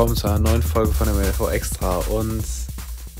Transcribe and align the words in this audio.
willkommen 0.00 0.16
zu 0.16 0.28
einer 0.28 0.38
neuen 0.38 0.62
Folge 0.62 0.92
von 0.92 1.14
MLV 1.14 1.52
Extra. 1.52 1.98
Und 1.98 2.42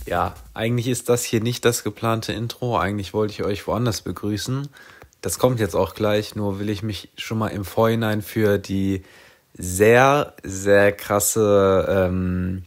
ja, 0.07 0.35
eigentlich 0.55 0.89
ist 0.89 1.11
das 1.11 1.23
hier 1.25 1.43
nicht 1.43 1.67
das 1.67 1.85
geplante 1.85 2.33
Intro. 2.33 2.79
Eigentlich 2.79 3.13
wollte 3.13 3.35
ich 3.35 3.45
euch 3.45 3.67
woanders 3.67 4.01
begrüßen. 4.01 4.67
Das 5.21 5.39
kommt 5.39 5.61
jetzt 5.61 5.77
auch 5.77 5.95
gleich, 5.95 6.37
nur 6.37 6.59
will 6.59 6.71
ich 6.71 6.83
mich 6.83 7.11
schon 7.19 7.37
mal 7.37 7.49
im 7.49 7.67
Vorhinein 7.67 8.23
für 8.23 8.57
die 8.57 9.03
sehr, 9.53 10.33
sehr 10.43 10.93
krasse, 10.93 11.87
ähm, 11.87 12.63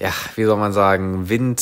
ja, 0.00 0.10
wie 0.34 0.42
soll 0.42 0.56
man 0.56 0.72
sagen, 0.72 1.28
Wind, 1.28 1.60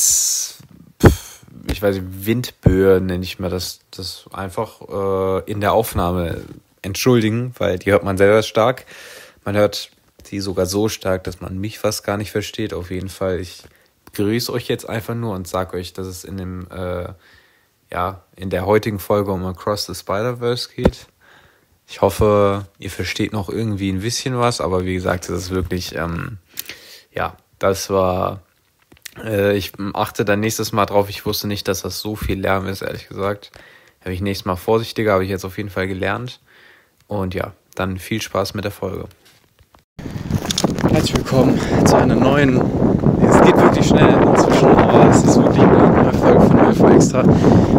ich 1.71 1.81
weiß 1.83 1.97
nicht, 1.97 2.25
Windböe 2.25 2.99
nenne 2.99 3.23
ich 3.23 3.37
mal 3.37 3.51
das, 3.51 3.81
das 3.91 4.25
einfach 4.33 4.81
äh, 4.81 5.51
in 5.51 5.61
der 5.61 5.73
Aufnahme 5.73 6.41
entschuldigen, 6.81 7.53
weil 7.59 7.77
die 7.77 7.91
hört 7.91 8.03
man 8.03 8.17
sehr, 8.17 8.33
sehr 8.33 8.41
stark. 8.41 8.87
Man 9.45 9.55
hört 9.55 9.91
sie 10.33 10.39
sogar 10.39 10.65
so 10.65 10.89
stark, 10.89 11.23
dass 11.23 11.41
man 11.41 11.59
mich 11.59 11.79
fast 11.79 12.03
gar 12.03 12.17
nicht 12.17 12.31
versteht. 12.31 12.73
Auf 12.73 12.91
jeden 12.91 13.09
Fall, 13.09 13.39
ich 13.39 13.63
grüße 14.13 14.51
euch 14.51 14.67
jetzt 14.67 14.87
einfach 14.89 15.15
nur 15.15 15.35
und 15.35 15.47
sage 15.47 15.77
euch, 15.77 15.93
dass 15.93 16.07
es 16.07 16.23
in 16.23 16.37
dem, 16.37 16.67
äh, 16.71 17.09
ja, 17.91 18.23
in 18.35 18.49
der 18.49 18.65
heutigen 18.65 18.99
Folge 18.99 19.31
um 19.31 19.45
Across 19.45 19.85
the 19.85 19.95
Spider-Verse 19.95 20.69
geht. 20.75 21.07
Ich 21.87 22.01
hoffe, 22.01 22.65
ihr 22.79 22.89
versteht 22.89 23.33
noch 23.33 23.49
irgendwie 23.49 23.91
ein 23.91 24.01
bisschen 24.01 24.39
was, 24.39 24.61
aber 24.61 24.85
wie 24.85 24.95
gesagt, 24.95 25.29
das 25.29 25.43
ist 25.43 25.49
wirklich, 25.51 25.95
ähm, 25.95 26.37
ja, 27.13 27.37
das 27.59 27.89
war, 27.89 28.41
äh, 29.23 29.55
ich 29.55 29.73
achte 29.93 30.25
dann 30.25 30.39
nächstes 30.39 30.71
Mal 30.71 30.85
drauf. 30.85 31.09
Ich 31.09 31.25
wusste 31.25 31.47
nicht, 31.47 31.67
dass 31.67 31.83
das 31.83 31.99
so 31.99 32.15
viel 32.15 32.39
Lärm 32.39 32.67
ist, 32.67 32.81
ehrlich 32.81 33.07
gesagt. 33.07 33.51
Habe 34.01 34.13
ich 34.13 34.21
nächstes 34.21 34.45
Mal 34.45 34.55
vorsichtiger, 34.55 35.13
habe 35.13 35.23
ich 35.23 35.29
jetzt 35.29 35.45
auf 35.45 35.57
jeden 35.57 35.69
Fall 35.69 35.87
gelernt. 35.87 36.39
Und 37.07 37.35
ja, 37.35 37.53
dann 37.75 37.99
viel 37.99 38.21
Spaß 38.21 38.53
mit 38.53 38.63
der 38.63 38.71
Folge. 38.71 39.07
Herzlich 41.03 41.17
willkommen 41.17 41.59
zu 41.83 41.97
einer 41.97 42.15
neuen. 42.15 42.61
Es 43.21 43.41
geht 43.41 43.57
wirklich 43.57 43.85
schnell 43.85 44.07
inzwischen, 44.25 44.67
aber 44.67 45.09
es 45.09 45.17
ist 45.17 45.35
wirklich 45.35 45.61
eine 45.61 46.01
neue 46.01 46.13
Folge 46.13 46.39
von 46.39 46.59
Alpha 46.59 46.91
Extra. 46.91 47.19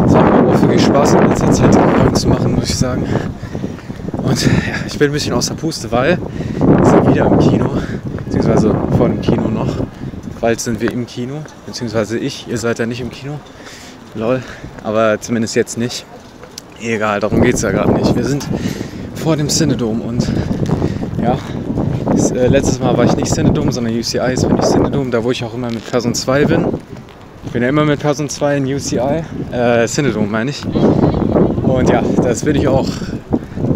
Es 0.05 0.13
macht 0.13 0.43
mir 0.43 0.47
auch 0.47 0.61
wirklich 0.61 0.83
Spaß, 0.83 1.13
in 1.15 1.27
letzter 1.29 1.51
Zeit 1.51 1.73
Folgen 1.73 2.13
zu 2.13 2.27
machen, 2.27 2.53
muss 2.53 2.69
ich 2.69 2.77
sagen. 2.77 3.03
Und 4.17 4.45
ja, 4.45 4.49
ich 4.85 4.99
bin 4.99 5.09
ein 5.09 5.13
bisschen 5.13 5.33
aus 5.33 5.47
der 5.47 5.55
Puste, 5.55 5.91
weil 5.91 6.19
wir 6.59 6.85
sind 6.85 7.07
wieder 7.07 7.25
im 7.25 7.39
Kino, 7.39 7.71
beziehungsweise 8.25 8.75
vor 8.95 9.09
dem 9.09 9.21
Kino 9.21 9.47
noch. 9.47 9.75
Bald 10.39 10.59
sind 10.59 10.79
wir 10.79 10.91
im 10.91 11.07
Kino, 11.07 11.37
beziehungsweise 11.65 12.19
ich. 12.19 12.47
Ihr 12.47 12.59
seid 12.59 12.77
ja 12.77 12.85
nicht 12.85 13.01
im 13.01 13.09
Kino. 13.09 13.39
Lol. 14.13 14.43
Aber 14.83 15.19
zumindest 15.19 15.55
jetzt 15.55 15.79
nicht. 15.79 16.05
Egal, 16.79 17.21
darum 17.21 17.41
geht 17.41 17.55
es 17.55 17.63
ja 17.63 17.71
gerade 17.71 17.91
nicht. 17.91 18.15
Wir 18.15 18.23
sind 18.23 18.45
vor 19.15 19.35
dem 19.35 19.47
Cinedom 19.47 20.01
und 20.01 20.27
äh, 22.31 22.47
letztes 22.47 22.79
Mal 22.79 22.97
war 22.97 23.05
ich 23.05 23.15
nicht 23.15 23.33
Cinedom, 23.33 23.71
sondern 23.71 23.93
UCI, 23.97 24.17
jetzt 24.29 24.47
bin 24.47 24.57
ich 24.57 24.65
Cinedom, 24.65 25.11
da 25.11 25.23
wo 25.23 25.31
ich 25.31 25.43
auch 25.43 25.53
immer 25.53 25.69
mit 25.69 25.89
Person 25.89 26.13
2 26.13 26.45
bin. 26.45 26.65
Ich 27.45 27.51
bin 27.51 27.61
ja 27.61 27.69
immer 27.69 27.85
mit 27.85 27.99
Person 27.99 28.29
2 28.29 28.57
in 28.57 28.65
UCI, 28.65 29.23
äh, 29.51 29.87
Cinedom 29.87 30.29
meine 30.29 30.51
ich. 30.51 30.63
Und 30.65 31.89
ja, 31.89 32.01
das 32.23 32.45
will 32.45 32.55
ich 32.55 32.67
auch 32.67 32.87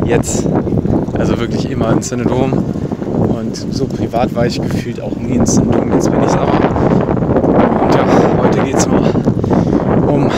jetzt, 0.06 0.48
also 1.18 1.38
wirklich 1.40 1.70
immer 1.70 1.92
in 1.92 2.02
Cinedom. 2.02 2.54
Und 3.40 3.56
so 3.56 3.86
privat 3.86 4.34
war 4.36 4.46
ich 4.46 4.62
gefühlt 4.62 5.02
auch 5.02 5.16
nie 5.16 5.36
in 5.36 5.46
Cinedom, 5.46 5.92
jetzt 5.94 6.10
bin 6.10 6.22
ich 6.22 6.28
es 6.28 6.38
aber. 6.38 6.54
Und 6.54 7.96
ja, 7.96 8.06
heute 8.42 8.60
geht 8.62 8.76
es 8.76 8.88
mal 8.88 9.10
um 10.08 10.30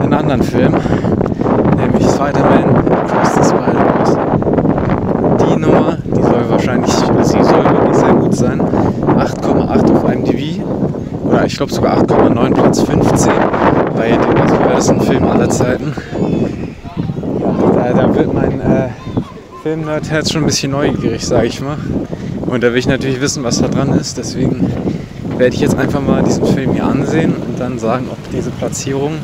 einen 0.00 0.14
anderen 0.14 0.42
Film, 0.42 0.74
nämlich 1.76 2.06
Spider-Man 2.06 2.76
Across 2.90 3.34
the 3.34 3.44
Spider-Verse. 3.44 4.18
Die 5.40 5.60
Nummer, 5.60 5.98
die 6.04 6.22
soll 6.22 6.44
wahrscheinlich, 6.48 6.92
sie 7.22 7.42
soll 7.42 7.64
wirklich 7.64 7.96
sehr 7.96 8.14
gut 8.14 8.34
sein. 8.34 8.60
8,8 8.60 9.92
auf 9.92 10.12
IMDb 10.12 10.60
oder 11.24 11.37
ich 11.48 11.56
glaube 11.56 11.72
sogar 11.72 11.96
8,9 12.02 12.54
Platz 12.54 12.82
15 12.82 13.32
bei 13.96 14.10
den 14.10 14.68
besten 14.68 15.00
Film 15.00 15.24
aller 15.24 15.48
Zeiten. 15.48 15.94
Ja, 17.40 17.92
da, 17.94 18.02
da 18.02 18.14
wird 18.14 18.34
mein 18.34 18.60
äh, 18.60 18.88
Film-Nerd-Herz 19.62 20.30
schon 20.30 20.42
ein 20.42 20.46
bisschen 20.46 20.72
neugierig, 20.72 21.26
sage 21.26 21.46
ich 21.46 21.62
mal. 21.62 21.78
Und 22.46 22.62
da 22.62 22.70
will 22.70 22.78
ich 22.78 22.86
natürlich 22.86 23.22
wissen, 23.22 23.44
was 23.44 23.62
da 23.62 23.68
dran 23.68 23.98
ist. 23.98 24.18
Deswegen 24.18 24.70
werde 25.38 25.54
ich 25.54 25.60
jetzt 25.62 25.74
einfach 25.74 26.02
mal 26.02 26.22
diesen 26.22 26.44
Film 26.44 26.74
hier 26.74 26.84
ansehen 26.84 27.34
und 27.34 27.58
dann 27.58 27.78
sagen, 27.78 28.08
ob 28.12 28.18
diese 28.30 28.50
Platzierung 28.50 29.14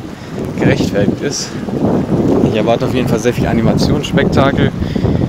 gerechtfertigt 0.59 1.21
ist. 1.21 1.49
Ich 2.43 2.55
erwarte 2.55 2.85
auf 2.85 2.95
jeden 2.95 3.07
Fall 3.07 3.19
sehr 3.19 3.33
viel 3.33 3.45
Animationsspektakel. 3.45 4.71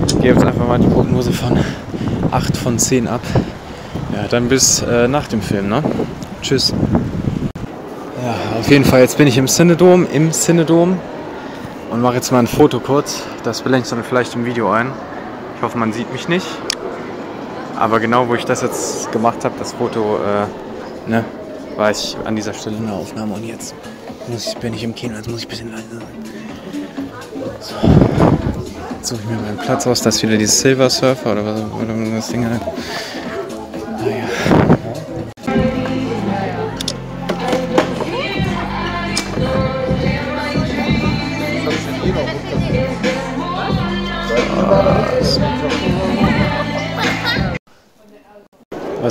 Ich 0.07 0.15
gebe 0.15 0.29
jetzt 0.29 0.45
einfach 0.45 0.67
mal 0.67 0.79
die 0.79 0.87
Prognose 0.87 1.31
von 1.31 1.59
8 2.31 2.57
von 2.57 2.79
10 2.79 3.07
ab. 3.07 3.21
Ja, 4.15 4.27
dann 4.27 4.47
bis 4.47 4.81
äh, 4.81 5.07
nach 5.07 5.27
dem 5.27 5.41
Film, 5.41 5.69
ne? 5.69 5.83
Tschüss. 6.41 6.73
Ja, 8.23 8.59
auf 8.59 8.69
jeden 8.69 8.85
Fall, 8.85 9.01
jetzt 9.01 9.17
bin 9.17 9.27
ich 9.27 9.37
im 9.37 9.47
Cinedom, 9.47 10.07
im 10.11 10.31
Cinedom 10.31 10.99
und 11.91 12.01
mache 12.01 12.15
jetzt 12.15 12.31
mal 12.31 12.39
ein 12.39 12.47
Foto 12.47 12.79
kurz. 12.79 13.23
Das 13.43 13.61
blende 13.61 13.79
ich 13.79 13.89
dann 13.89 14.03
vielleicht 14.03 14.35
im 14.35 14.45
Video 14.45 14.71
ein. 14.71 14.91
Ich 15.55 15.61
hoffe, 15.61 15.77
man 15.77 15.93
sieht 15.93 16.11
mich 16.11 16.27
nicht. 16.27 16.47
Aber 17.77 17.99
genau, 17.99 18.27
wo 18.27 18.35
ich 18.35 18.45
das 18.45 18.61
jetzt 18.61 19.11
gemacht 19.11 19.45
habe, 19.45 19.55
das 19.59 19.73
Foto, 19.73 20.17
äh, 20.17 21.09
ne, 21.09 21.23
war 21.75 21.91
ich 21.91 22.17
an 22.25 22.35
dieser 22.35 22.53
Stelle 22.53 22.77
in 22.77 22.87
der 22.87 22.95
Aufnahme 22.95 23.35
und 23.35 23.43
jetzt 23.43 23.75
muss 24.27 24.47
ich, 24.47 24.57
bin 24.57 24.73
ich 24.73 24.83
im 24.83 24.95
Kino, 24.95 25.15
jetzt 25.15 25.29
muss 25.29 25.41
ich 25.41 25.45
ein 25.45 25.49
bisschen 25.49 25.71
leise 25.71 25.83
sein. 25.91 26.01
So. 27.59 27.75
Jetzt 28.97 29.09
suche 29.09 29.19
ich 29.23 29.29
mir 29.29 29.37
meinen 29.37 29.57
Platz 29.57 29.85
aus. 29.85 30.01
Das 30.01 30.15
ist 30.15 30.23
wieder 30.23 30.37
dieses 30.37 30.59
Silver 30.59 30.89
Surfer 30.89 31.33
oder 31.33 31.45
was 31.45 31.61
oder 31.61 32.15
das 32.15 32.27
Ding 32.29 32.45
halt. 32.49 32.61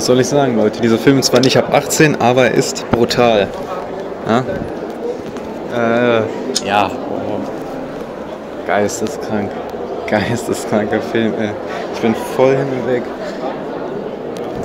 Soll 0.07 0.21
ich 0.21 0.27
sagen, 0.27 0.55
Leute? 0.55 0.79
Dieser 0.81 0.97
Film 0.97 1.19
ist 1.19 1.25
zwar 1.25 1.41
nicht 1.41 1.57
ab 1.57 1.73
18, 1.73 2.21
aber 2.21 2.45
er 2.45 2.53
ist 2.53 2.89
brutal. 2.91 3.47
Ja? 4.25 4.39
Äh, 5.75 6.21
ja. 6.65 6.89
Oh. 6.89 7.39
Geisteskrank. 8.65 9.51
Geisteskranker 10.07 11.01
Film, 11.01 11.33
ey. 11.37 11.49
Ich 11.93 11.99
bin 11.99 12.15
voll 12.37 12.55
hin 12.55 12.67
und 12.71 12.87
weg. 12.89 13.03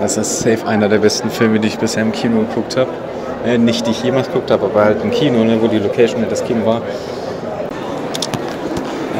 Das 0.00 0.16
ist 0.16 0.38
safe 0.38 0.64
einer 0.64 0.88
der 0.88 0.98
besten 0.98 1.28
Filme, 1.28 1.58
die 1.58 1.68
ich 1.68 1.78
bisher 1.78 2.02
im 2.02 2.12
Kino 2.12 2.42
geguckt 2.42 2.76
habe. 2.76 2.90
Äh, 3.44 3.58
nicht, 3.58 3.84
die 3.88 3.90
ich 3.90 4.04
jemals 4.04 4.28
geguckt 4.28 4.52
habe, 4.52 4.66
aber 4.66 4.84
halt 4.84 5.02
im 5.02 5.10
Kino, 5.10 5.42
ne, 5.42 5.60
wo 5.60 5.66
die 5.66 5.80
Location 5.80 6.24
das 6.30 6.44
Kino 6.44 6.64
war. 6.64 6.82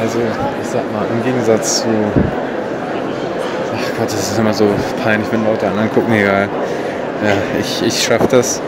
Also, 0.01 0.19
ich 0.61 0.69
sag 0.69 0.89
mal, 0.93 1.05
im 1.11 1.21
Gegensatz 1.25 1.81
zu. 1.81 1.87
Gott, 4.03 4.11
das 4.11 4.31
ist 4.31 4.37
immer 4.37 4.53
so 4.53 4.67
peinlich, 5.01 5.31
wenn 5.31 5.45
Leute 5.45 5.65
anderen 5.65 5.89
gucken, 5.89 6.13
egal. 6.13 6.49
Ja, 7.23 7.31
ich, 7.57 7.83
ich 7.87 8.03
schaff 8.03 8.27
das. 8.27 8.61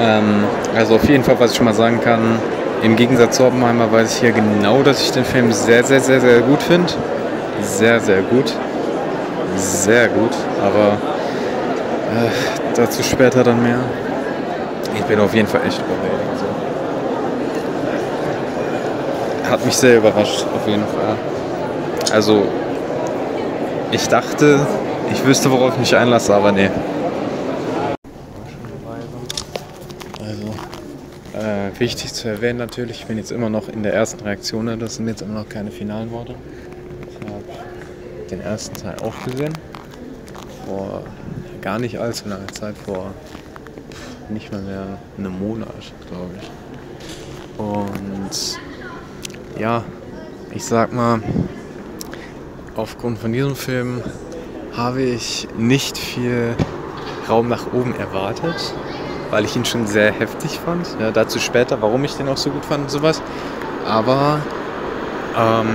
Ähm, 0.00 0.42
also 0.74 0.96
auf 0.96 1.08
jeden 1.08 1.22
Fall, 1.22 1.38
was 1.38 1.52
ich 1.52 1.56
schon 1.56 1.66
mal 1.66 1.74
sagen 1.74 2.00
kann, 2.00 2.40
im 2.82 2.96
Gegensatz 2.96 3.36
zu 3.36 3.44
Oppenheimer 3.44 3.92
weiß 3.92 4.14
ich 4.14 4.20
hier 4.20 4.32
genau, 4.32 4.82
dass 4.82 5.00
ich 5.00 5.12
den 5.12 5.24
Film 5.24 5.52
sehr, 5.52 5.84
sehr, 5.84 6.00
sehr, 6.00 6.20
sehr 6.20 6.40
gut 6.40 6.60
finde. 6.60 6.92
Sehr, 7.62 8.00
sehr 8.00 8.20
gut. 8.22 8.52
Sehr 9.54 10.08
gut. 10.08 10.32
Aber 10.60 10.94
äh, 12.16 12.30
dazu 12.74 13.04
später 13.04 13.44
dann 13.44 13.62
mehr. 13.62 13.78
Ich 14.92 15.02
bin 15.02 15.20
auf 15.20 15.32
jeden 15.36 15.46
Fall 15.46 15.60
echt 15.68 15.78
überwältigt. 15.78 16.36
So. 19.44 19.50
Hat 19.52 19.64
mich 19.64 19.76
sehr 19.76 19.98
überrascht, 19.98 20.44
auf 20.52 20.66
jeden 20.66 20.82
Fall. 20.82 21.16
Also, 22.12 22.42
ich 23.90 24.06
dachte, 24.08 24.66
ich 25.12 25.24
wüsste, 25.24 25.50
worauf 25.50 25.74
ich 25.74 25.80
mich 25.80 25.96
einlasse, 25.96 26.34
aber 26.34 26.52
nee. 26.52 26.70
Also, 30.20 30.54
äh, 31.34 31.78
wichtig 31.80 32.12
zu 32.12 32.28
erwähnen 32.28 32.58
natürlich, 32.58 33.00
ich 33.00 33.06
bin 33.06 33.16
jetzt 33.16 33.32
immer 33.32 33.48
noch 33.48 33.68
in 33.68 33.82
der 33.82 33.94
ersten 33.94 34.22
Reaktion, 34.22 34.66
ne? 34.66 34.76
das 34.76 34.96
sind 34.96 35.08
jetzt 35.08 35.22
immer 35.22 35.40
noch 35.40 35.48
keine 35.48 35.70
finalen 35.70 36.10
Worte. 36.10 36.34
Ich 37.10 37.26
habe 37.26 37.42
den 38.30 38.40
ersten 38.40 38.74
Teil 38.76 38.96
auch 39.02 39.24
gesehen, 39.24 39.54
vor 40.66 41.02
gar 41.62 41.78
nicht 41.78 41.98
allzu 41.98 42.28
langer 42.28 42.48
Zeit, 42.48 42.76
vor 42.76 43.12
nicht 44.28 44.52
mal 44.52 44.60
mehr 44.60 44.98
einem 45.16 45.38
Monat, 45.38 45.92
glaube 46.08 46.30
ich. 46.40 47.58
Und 47.58 48.60
ja, 49.58 49.82
ich 50.54 50.64
sag 50.64 50.92
mal, 50.92 51.20
aufgrund 52.78 53.18
von 53.18 53.32
diesem 53.32 53.56
Film 53.56 54.00
habe 54.76 55.02
ich 55.02 55.48
nicht 55.58 55.98
viel 55.98 56.54
Raum 57.28 57.48
nach 57.48 57.66
oben 57.72 57.94
erwartet, 57.98 58.72
weil 59.30 59.44
ich 59.44 59.56
ihn 59.56 59.64
schon 59.64 59.86
sehr 59.86 60.12
heftig 60.12 60.60
fand. 60.64 60.86
Ja, 61.00 61.10
dazu 61.10 61.40
später, 61.40 61.82
warum 61.82 62.04
ich 62.04 62.14
den 62.14 62.28
auch 62.28 62.36
so 62.36 62.50
gut 62.50 62.64
fand 62.64 62.84
und 62.84 62.90
sowas. 62.90 63.20
Aber, 63.86 64.40
ähm, 65.36 65.66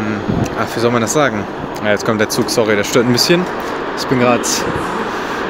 ach, 0.58 0.76
wie 0.76 0.80
soll 0.80 0.92
man 0.92 1.02
das 1.02 1.12
sagen? 1.12 1.44
Ja, 1.84 1.92
jetzt 1.92 2.06
kommt 2.06 2.22
der 2.22 2.30
Zug, 2.30 2.50
sorry, 2.50 2.76
der 2.76 2.86
stört 2.86 3.06
ein 3.06 3.14
bisschen. 3.14 3.46
Ich 3.98 4.08
bin 4.08 4.20
gerade 4.20 4.42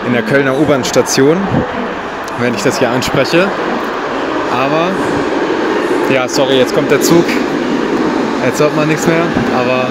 in 0.07 0.13
der 0.13 0.23
Kölner 0.23 0.57
U-Bahn-Station, 0.57 1.37
wenn 2.39 2.55
ich 2.55 2.63
das 2.63 2.79
hier 2.79 2.89
anspreche. 2.89 3.47
Aber, 4.51 4.89
ja, 6.11 6.27
sorry, 6.27 6.57
jetzt 6.57 6.73
kommt 6.73 6.89
der 6.89 7.01
Zug. 7.01 7.25
Jetzt 8.43 8.59
hört 8.59 8.75
man 8.75 8.87
nichts 8.87 9.07
mehr, 9.07 9.23
aber 9.55 9.87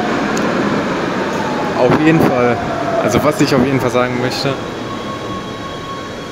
auf 1.82 2.00
jeden 2.00 2.20
Fall, 2.20 2.56
also 3.02 3.22
was 3.24 3.40
ich 3.40 3.54
auf 3.54 3.64
jeden 3.64 3.80
Fall 3.80 3.90
sagen 3.90 4.20
möchte, 4.20 4.54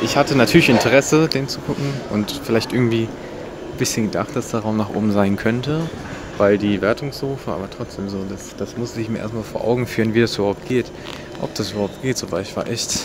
ich 0.01 0.17
hatte 0.17 0.37
natürlich 0.37 0.69
Interesse, 0.69 1.29
den 1.29 1.49
zu 1.49 1.61
gucken 1.61 1.93
und 2.11 2.41
vielleicht 2.45 2.73
irgendwie 2.73 3.03
ein 3.05 3.79
bisschen 3.79 4.07
gedacht, 4.07 4.35
dass 4.35 4.51
der 4.51 4.61
Raum 4.61 4.77
nach 4.77 4.91
oben 4.91 5.13
sein 5.13 5.37
könnte, 5.37 5.81
weil 6.39 6.57
die 6.57 6.81
Wertung 6.81 7.13
so 7.13 7.37
war, 7.47 7.57
aber 7.57 7.69
trotzdem 7.69 8.09
so, 8.09 8.19
das, 8.29 8.55
das 8.57 8.77
musste 8.77 9.01
ich 9.01 9.09
mir 9.09 9.19
erstmal 9.19 9.43
vor 9.43 9.65
Augen 9.65 9.87
führen, 9.87 10.15
wie 10.15 10.21
das 10.21 10.37
überhaupt 10.37 10.67
geht. 10.69 10.91
Ob 11.43 11.55
das 11.55 11.73
überhaupt 11.73 12.01
geht, 12.03 12.17
so 12.17 12.31
weil 12.31 12.43
ich 12.43 12.57
war 12.57 12.67
echt, 12.69 13.01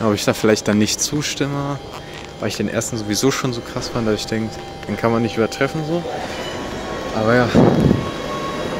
ob 0.00 0.14
ich 0.14 0.24
da 0.24 0.32
vielleicht 0.32 0.68
dann 0.68 0.78
nicht 0.78 1.00
zustimme, 1.00 1.78
weil 2.38 2.48
ich 2.48 2.56
den 2.56 2.68
ersten 2.68 2.96
sowieso 2.96 3.30
schon 3.30 3.52
so 3.52 3.60
krass 3.60 3.88
fand, 3.88 4.06
dass 4.06 4.20
ich 4.20 4.26
denke, 4.26 4.54
den 4.88 4.96
kann 4.96 5.10
man 5.10 5.22
nicht 5.22 5.36
übertreffen 5.36 5.82
so. 5.86 6.02
Aber 7.14 7.34
ja, 7.34 7.48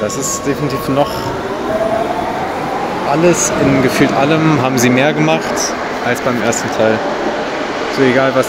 das 0.01 0.17
ist 0.17 0.47
definitiv 0.47 0.89
noch 0.89 1.11
alles, 3.11 3.53
in 3.63 3.83
gefühlt 3.83 4.13
allem 4.13 4.61
haben 4.61 4.79
sie 4.79 4.91
mehr 4.91 5.13
gemacht 5.13 5.55
als 6.05 6.21
beim 6.21 6.41
ersten 6.43 6.69
Teil. 6.77 6.99
So 7.97 8.03
egal 8.03 8.33
was 8.35 8.47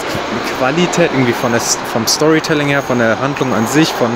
Qualität, 0.58 1.10
irgendwie 1.12 1.32
von 1.32 1.52
der, 1.52 1.60
vom 1.60 2.06
Storytelling 2.06 2.68
her, 2.68 2.82
von 2.82 2.98
der 2.98 3.18
Handlung 3.20 3.54
an 3.54 3.66
sich, 3.66 3.92
von 3.92 4.10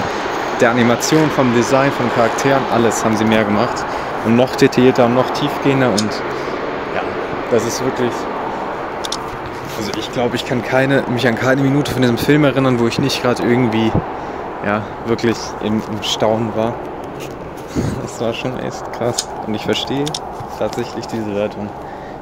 der 0.61 0.71
Animation, 0.71 1.31
vom 1.31 1.55
Design, 1.55 1.91
von 1.93 2.13
Charakteren, 2.15 2.63
alles 2.73 3.05
haben 3.05 3.17
sie 3.17 3.25
mehr 3.25 3.45
gemacht. 3.45 3.85
Und 4.25 4.37
noch 4.37 4.55
detaillierter 4.57 5.07
und 5.07 5.15
noch 5.15 5.31
tiefgehender 5.31 5.91
und 5.91 6.11
ja, 6.95 7.03
das 7.51 7.65
ist 7.65 7.83
wirklich. 7.85 8.13
Also 9.79 9.91
ich 9.99 10.13
glaube, 10.13 10.37
ich 10.37 10.45
kann 10.45 10.63
keine, 10.63 11.03
mich 11.09 11.27
an 11.27 11.35
keine 11.35 11.63
Minute 11.63 11.91
von 11.91 12.03
diesem 12.03 12.19
Film 12.19 12.45
erinnern, 12.45 12.79
wo 12.79 12.87
ich 12.87 12.99
nicht 12.99 13.23
gerade 13.23 13.43
irgendwie 13.43 13.91
ja, 14.65 14.83
wirklich 15.07 15.37
im, 15.65 15.83
im 15.91 16.03
Staunen 16.03 16.55
war. 16.55 16.75
Das 18.03 18.21
war 18.21 18.35
schon 18.35 18.59
echt 18.59 18.93
krass. 18.93 19.27
Und 19.47 19.55
ich 19.55 19.65
verstehe 19.65 20.05
tatsächlich 20.63 21.07
diese 21.07 21.35
Wertung. 21.35 21.69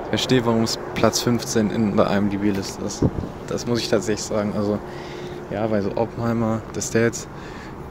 Ich 0.05 0.09
verstehe, 0.09 0.45
warum 0.47 0.65
es 0.65 0.79
Platz 0.95 1.21
15 1.21 1.71
in 1.71 1.97
der 1.97 2.11
IMDb-Liste 2.11 2.83
ist. 2.85 3.05
Das 3.49 3.67
muss 3.67 3.81
ich 3.81 3.89
tatsächlich 3.91 4.25
sagen. 4.25 4.55
Also, 4.57 4.79
ja, 5.51 5.71
weil 5.71 5.83
so 5.83 5.95
Oppenheimer, 5.97 6.63
dass 6.73 6.91
der 6.91 7.03
jetzt 7.03 7.29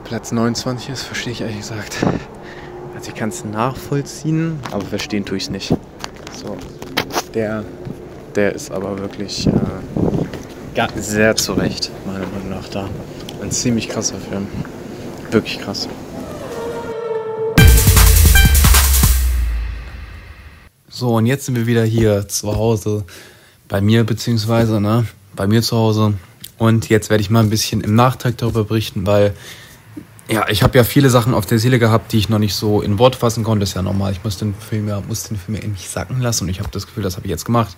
Platz 0.05 0.31
29 0.31 0.89
ist, 0.89 1.03
verstehe 1.03 1.33
ich 1.33 1.41
ehrlich 1.41 1.57
gesagt. 1.57 2.03
Also, 2.95 3.11
ich 3.11 3.15
kann 3.15 3.29
es 3.29 3.45
nachvollziehen, 3.45 4.59
aber 4.71 4.81
verstehen 4.81 5.23
tue 5.23 5.37
ich 5.37 5.43
es 5.43 5.49
nicht. 5.51 5.69
So, 6.33 6.57
der, 7.35 7.63
der 8.35 8.53
ist 8.53 8.71
aber 8.71 8.97
wirklich 8.97 9.47
äh, 9.47 10.87
sehr 10.95 11.35
zurecht, 11.35 11.91
meiner 12.07 12.25
Meinung 12.27 12.49
nach, 12.49 12.67
da. 12.69 12.89
Ein 13.41 13.51
ziemlich 13.51 13.87
krasser 13.87 14.15
Film. 14.15 14.47
Wirklich 15.31 15.59
krass. 15.59 15.87
So, 20.99 21.15
und 21.15 21.27
jetzt 21.27 21.45
sind 21.45 21.55
wir 21.55 21.65
wieder 21.65 21.85
hier 21.85 22.27
zu 22.27 22.57
Hause. 22.57 23.05
Bei 23.69 23.79
mir, 23.79 24.03
beziehungsweise, 24.03 24.81
ne? 24.81 25.07
Bei 25.33 25.47
mir 25.47 25.61
zu 25.61 25.77
Hause. 25.77 26.15
Und 26.57 26.89
jetzt 26.89 27.09
werde 27.09 27.21
ich 27.21 27.29
mal 27.29 27.39
ein 27.39 27.49
bisschen 27.49 27.79
im 27.79 27.95
Nachtrag 27.95 28.37
darüber 28.37 28.65
berichten, 28.65 29.07
weil, 29.07 29.33
ja, 30.27 30.49
ich 30.49 30.61
habe 30.61 30.77
ja 30.77 30.83
viele 30.83 31.09
Sachen 31.09 31.33
auf 31.33 31.45
der 31.45 31.57
Seele 31.57 31.79
gehabt, 31.79 32.11
die 32.11 32.17
ich 32.17 32.27
noch 32.27 32.37
nicht 32.37 32.53
so 32.53 32.81
in 32.81 32.99
Wort 32.99 33.15
fassen 33.15 33.45
konnte. 33.45 33.61
Das 33.61 33.69
ist 33.69 33.75
ja 33.75 33.81
normal. 33.81 34.11
Ich 34.11 34.25
muss 34.25 34.39
den 34.39 34.53
Film 34.53 34.89
ja, 34.89 35.01
muss 35.07 35.23
den 35.23 35.37
Film 35.37 35.55
ja 35.55 35.63
endlich 35.63 35.87
sacken 35.87 36.19
lassen 36.19 36.43
und 36.43 36.49
ich 36.49 36.59
habe 36.59 36.69
das 36.69 36.85
Gefühl, 36.85 37.03
das 37.03 37.15
habe 37.15 37.27
ich 37.27 37.31
jetzt 37.31 37.45
gemacht. 37.45 37.77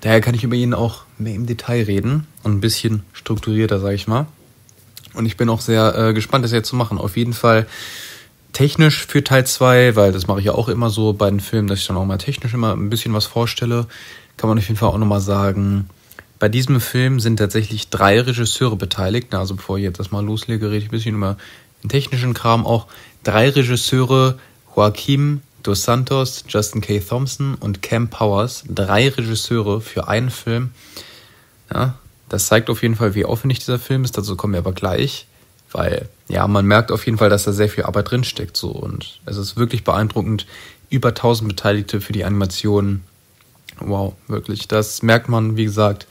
Daher 0.00 0.22
kann 0.22 0.34
ich 0.34 0.42
über 0.42 0.56
ihn 0.56 0.72
auch 0.72 1.02
mehr 1.18 1.34
im 1.34 1.44
Detail 1.44 1.82
reden 1.82 2.26
und 2.44 2.52
ein 2.52 2.60
bisschen 2.60 3.02
strukturierter, 3.12 3.78
sage 3.78 3.96
ich 3.96 4.08
mal. 4.08 4.24
Und 5.12 5.26
ich 5.26 5.36
bin 5.36 5.50
auch 5.50 5.60
sehr 5.60 5.94
äh, 5.98 6.14
gespannt, 6.14 6.46
das 6.46 6.52
jetzt 6.52 6.68
zu 6.68 6.76
machen. 6.76 6.96
Auf 6.96 7.18
jeden 7.18 7.34
Fall 7.34 7.66
technisch 8.54 9.06
für 9.06 9.22
Teil 9.22 9.46
2, 9.46 9.96
weil 9.96 10.12
das 10.12 10.26
mache 10.26 10.38
ich 10.38 10.46
ja 10.46 10.52
auch 10.52 10.68
immer 10.68 10.88
so 10.88 11.12
bei 11.12 11.28
den 11.28 11.40
Filmen, 11.40 11.68
dass 11.68 11.80
ich 11.80 11.86
dann 11.86 11.98
auch 11.98 12.06
mal 12.06 12.16
technisch 12.16 12.54
immer 12.54 12.72
ein 12.74 12.88
bisschen 12.88 13.12
was 13.12 13.26
vorstelle, 13.26 13.86
kann 14.38 14.48
man 14.48 14.58
auf 14.58 14.66
jeden 14.66 14.78
Fall 14.78 14.88
auch 14.88 14.98
nochmal 14.98 15.20
sagen, 15.20 15.90
bei 16.38 16.48
diesem 16.48 16.80
Film 16.80 17.20
sind 17.20 17.36
tatsächlich 17.36 17.90
drei 17.90 18.20
Regisseure 18.20 18.76
beteiligt. 18.76 19.34
Also 19.34 19.54
bevor 19.54 19.78
ich 19.78 19.84
jetzt 19.84 20.00
das 20.00 20.10
mal 20.10 20.24
loslege, 20.24 20.66
rede 20.66 20.78
ich 20.78 20.84
ein 20.86 20.90
bisschen 20.90 21.16
über 21.16 21.36
den 21.82 21.88
technischen 21.88 22.34
Kram 22.34 22.66
auch. 22.66 22.86
Drei 23.22 23.50
Regisseure, 23.50 24.38
Joaquim 24.74 25.42
Dos 25.62 25.84
Santos, 25.84 26.44
Justin 26.46 26.82
K. 26.82 27.00
Thompson 27.00 27.54
und 27.54 27.80
Cam 27.80 28.08
Powers. 28.08 28.64
Drei 28.68 29.08
Regisseure 29.08 29.80
für 29.80 30.08
einen 30.08 30.28
Film. 30.28 30.72
Ja, 31.72 31.94
das 32.28 32.48
zeigt 32.48 32.68
auf 32.68 32.82
jeden 32.82 32.96
Fall, 32.96 33.14
wie 33.14 33.24
aufwendig 33.24 33.60
dieser 33.60 33.78
Film 33.78 34.04
ist. 34.04 34.18
Dazu 34.18 34.36
kommen 34.36 34.52
wir 34.52 34.58
aber 34.58 34.74
gleich. 34.74 35.26
Weil, 35.74 36.08
ja, 36.28 36.46
man 36.46 36.64
merkt 36.66 36.92
auf 36.92 37.04
jeden 37.04 37.18
Fall, 37.18 37.28
dass 37.28 37.44
da 37.44 37.52
sehr 37.52 37.68
viel 37.68 37.82
Arbeit 37.82 38.12
drinsteckt. 38.12 38.56
So. 38.56 38.68
Und 38.70 39.20
es 39.26 39.36
ist 39.36 39.56
wirklich 39.56 39.82
beeindruckend. 39.82 40.46
Über 40.88 41.08
1000 41.08 41.48
Beteiligte 41.48 42.00
für 42.00 42.12
die 42.12 42.24
Animation. 42.24 43.02
Wow, 43.80 44.14
wirklich. 44.28 44.68
Das 44.68 45.02
merkt 45.02 45.28
man, 45.28 45.56
wie 45.56 45.64
gesagt. 45.64 46.06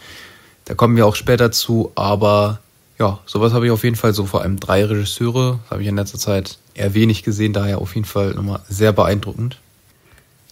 Da 0.66 0.76
kommen 0.76 0.98
wir 0.98 1.08
auch 1.08 1.16
später 1.16 1.54
zu. 1.54 1.94
Aber 1.96 2.60
ja, 3.00 3.20
sowas 3.26 3.54
habe 3.54 3.66
ich 3.66 3.72
auf 3.72 3.86
jeden 3.86 3.96
Fall 3.96 4.14
so 4.14 4.26
vor 4.26 4.42
allem 4.42 4.60
drei 4.60 4.84
Regisseure. 4.84 5.60
Das 5.64 5.72
habe 5.72 5.82
ich 5.82 5.88
in 5.88 5.96
letzter 5.96 6.20
Zeit 6.20 6.58
eher 6.74 6.94
wenig 6.94 7.24
gesehen. 7.24 7.54
Daher 7.54 7.80
auf 7.80 7.96
jeden 7.96 8.06
Fall 8.06 8.34
nochmal 8.34 8.60
sehr 8.68 8.92
beeindruckend. 8.92 9.60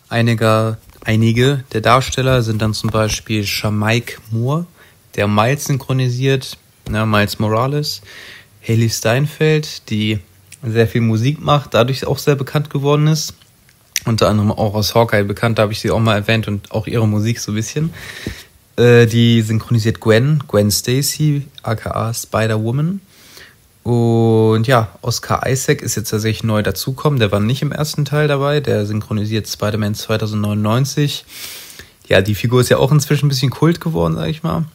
Einige, 0.08 0.78
einige 1.04 1.66
der 1.74 1.82
Darsteller 1.82 2.44
sind 2.44 2.62
dann 2.62 2.74
zum 2.74 2.92
Beispiel 2.92 3.46
Shamaik 3.46 4.20
Moore, 4.32 4.68
der 5.16 5.28
Miles 5.28 5.66
synchronisiert, 5.66 6.58
ne, 6.90 7.06
Miles 7.06 7.40
Morales. 7.40 8.02
Haley 8.68 8.90
Steinfeld, 8.90 9.90
die 9.90 10.20
sehr 10.64 10.88
viel 10.88 11.02
Musik 11.02 11.42
macht, 11.42 11.74
dadurch 11.74 12.06
auch 12.06 12.18
sehr 12.18 12.36
bekannt 12.36 12.70
geworden 12.70 13.08
ist. 13.08 13.34
Unter 14.06 14.30
anderem 14.30 14.52
auch 14.52 14.74
aus 14.74 14.96
Hawkeye 14.96 15.24
bekannt, 15.24 15.60
da 15.60 15.64
habe 15.64 15.74
ich 15.74 15.80
sie 15.80 15.92
auch 15.92 16.00
mal 16.00 16.16
erwähnt 16.16 16.48
und 16.48 16.72
auch 16.72 16.88
ihre 16.88 17.08
Musik 17.08 17.40
so 17.40 17.52
ein 17.52 17.56
bisschen. 17.56 17.94
Äh, 18.78 19.06
die 19.06 19.42
synchronisiert 19.42 20.00
Gwen, 20.00 20.44
Gwen 20.48 20.72
Stacy, 20.72 21.44
aka 21.62 22.14
Spider-Woman. 22.14 23.02
Und 23.84 24.68
ja, 24.68 24.90
Oscar 25.02 25.48
Isaac 25.48 25.82
ist 25.82 25.96
jetzt 25.96 26.10
tatsächlich 26.10 26.44
neu 26.44 26.62
dazukommen. 26.62 27.20
Der 27.20 27.32
war 27.32 27.40
nicht 27.40 27.62
im 27.62 27.72
ersten 27.72 28.06
Teil 28.06 28.28
dabei. 28.28 28.60
Der 28.60 28.86
synchronisiert 28.86 29.48
Spider-Man 29.48 29.96
2099. 29.96 31.26
Ja, 32.08 32.22
die 32.22 32.36
Figur 32.36 32.62
ist 32.62 32.70
ja 32.70 32.78
auch 32.78 32.92
inzwischen 32.92 33.26
ein 33.26 33.30
bisschen 33.30 33.50
kult 33.50 33.82
geworden, 33.82 34.16
sag 34.16 34.28
ich 34.28 34.44
mal. 34.44 34.66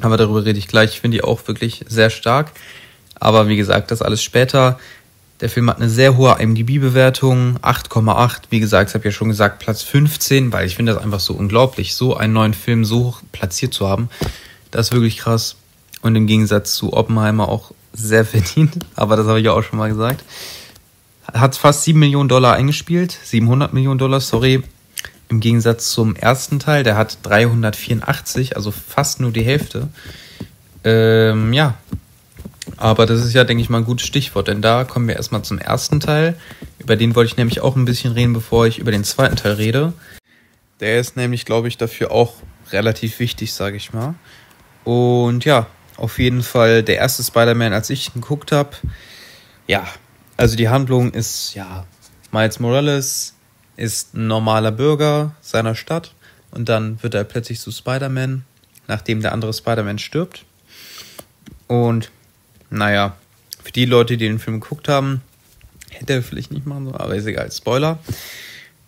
Aber 0.00 0.16
darüber 0.16 0.44
rede 0.44 0.58
ich 0.58 0.66
gleich. 0.68 0.94
Ich 0.94 1.00
finde 1.00 1.18
die 1.18 1.24
auch 1.24 1.46
wirklich 1.46 1.84
sehr 1.88 2.10
stark. 2.10 2.52
Aber 3.20 3.48
wie 3.48 3.56
gesagt, 3.56 3.90
das 3.90 4.02
alles 4.02 4.22
später. 4.22 4.78
Der 5.40 5.48
Film 5.48 5.70
hat 5.70 5.76
eine 5.76 5.88
sehr 5.88 6.16
hohe 6.16 6.36
IMDb-Bewertung, 6.38 7.58
8,8. 7.62 8.42
Wie 8.50 8.60
gesagt, 8.60 8.90
ich 8.90 8.94
habe 8.94 9.06
ja 9.06 9.10
schon 9.10 9.28
gesagt, 9.28 9.58
Platz 9.58 9.82
15, 9.82 10.52
weil 10.52 10.66
ich 10.66 10.76
finde 10.76 10.92
das 10.92 11.02
einfach 11.02 11.20
so 11.20 11.34
unglaublich, 11.34 11.94
so 11.94 12.16
einen 12.16 12.32
neuen 12.32 12.52
Film 12.52 12.84
so 12.84 13.04
hoch 13.04 13.22
platziert 13.32 13.72
zu 13.72 13.88
haben. 13.88 14.10
Das 14.70 14.88
ist 14.88 14.92
wirklich 14.92 15.18
krass. 15.18 15.56
Und 16.02 16.16
im 16.16 16.26
Gegensatz 16.26 16.74
zu 16.74 16.92
Oppenheimer 16.92 17.48
auch 17.48 17.72
sehr 17.92 18.24
verdient, 18.26 18.74
aber 18.96 19.16
das 19.16 19.26
habe 19.26 19.38
ich 19.38 19.46
ja 19.46 19.52
auch 19.52 19.62
schon 19.62 19.78
mal 19.78 19.88
gesagt. 19.88 20.24
Hat 21.32 21.56
fast 21.56 21.84
7 21.84 21.98
Millionen 21.98 22.28
Dollar 22.28 22.54
eingespielt, 22.54 23.16
700 23.22 23.72
Millionen 23.72 23.98
Dollar, 23.98 24.20
sorry. 24.20 24.62
Im 25.28 25.38
Gegensatz 25.38 25.92
zum 25.92 26.16
ersten 26.16 26.58
Teil, 26.58 26.82
der 26.82 26.96
hat 26.96 27.18
384, 27.22 28.56
also 28.56 28.72
fast 28.72 29.20
nur 29.20 29.30
die 29.30 29.44
Hälfte. 29.44 29.88
Ähm, 30.82 31.52
ja, 31.52 31.74
aber 32.76 33.06
das 33.06 33.24
ist 33.24 33.34
ja, 33.34 33.44
denke 33.44 33.62
ich 33.62 33.70
mal, 33.70 33.78
ein 33.78 33.84
gutes 33.84 34.06
Stichwort, 34.06 34.48
denn 34.48 34.62
da 34.62 34.84
kommen 34.84 35.08
wir 35.08 35.16
erstmal 35.16 35.42
zum 35.42 35.58
ersten 35.58 36.00
Teil. 36.00 36.36
Über 36.78 36.96
den 36.96 37.14
wollte 37.14 37.32
ich 37.32 37.36
nämlich 37.36 37.60
auch 37.60 37.76
ein 37.76 37.84
bisschen 37.84 38.12
reden, 38.12 38.32
bevor 38.32 38.66
ich 38.66 38.78
über 38.78 38.90
den 38.90 39.04
zweiten 39.04 39.36
Teil 39.36 39.52
rede. 39.52 39.92
Der 40.80 40.98
ist 40.98 41.16
nämlich, 41.16 41.44
glaube 41.44 41.68
ich, 41.68 41.76
dafür 41.76 42.10
auch 42.10 42.34
relativ 42.70 43.18
wichtig, 43.18 43.52
sage 43.52 43.76
ich 43.76 43.92
mal. 43.92 44.14
Und 44.84 45.44
ja, 45.44 45.66
auf 45.96 46.18
jeden 46.18 46.42
Fall 46.42 46.82
der 46.82 46.96
erste 46.96 47.22
Spider-Man, 47.22 47.72
als 47.72 47.90
ich 47.90 48.08
ihn 48.08 48.20
geguckt 48.20 48.52
habe. 48.52 48.70
Ja, 49.66 49.86
also 50.36 50.56
die 50.56 50.68
Handlung 50.68 51.12
ist, 51.12 51.54
ja, 51.54 51.86
Miles 52.32 52.60
Morales 52.60 53.34
ist 53.76 54.14
ein 54.14 54.26
normaler 54.26 54.72
Bürger 54.72 55.34
seiner 55.40 55.74
Stadt 55.74 56.14
und 56.50 56.68
dann 56.68 57.02
wird 57.02 57.14
er 57.14 57.24
plötzlich 57.24 57.60
zu 57.60 57.70
Spider-Man, 57.70 58.44
nachdem 58.88 59.20
der 59.20 59.32
andere 59.32 59.52
Spider-Man 59.52 59.98
stirbt. 59.98 60.44
Und 61.66 62.10
naja, 62.70 63.16
für 63.62 63.72
die 63.72 63.84
Leute, 63.84 64.16
die 64.16 64.26
den 64.26 64.38
Film 64.38 64.60
geguckt 64.60 64.88
haben, 64.88 65.22
hätte 65.90 66.14
er 66.14 66.22
vielleicht 66.22 66.52
nicht 66.52 66.66
machen 66.66 66.86
sollen, 66.86 66.96
aber 66.96 67.14
ist 67.14 67.26
egal. 67.26 67.50
Spoiler. 67.52 67.98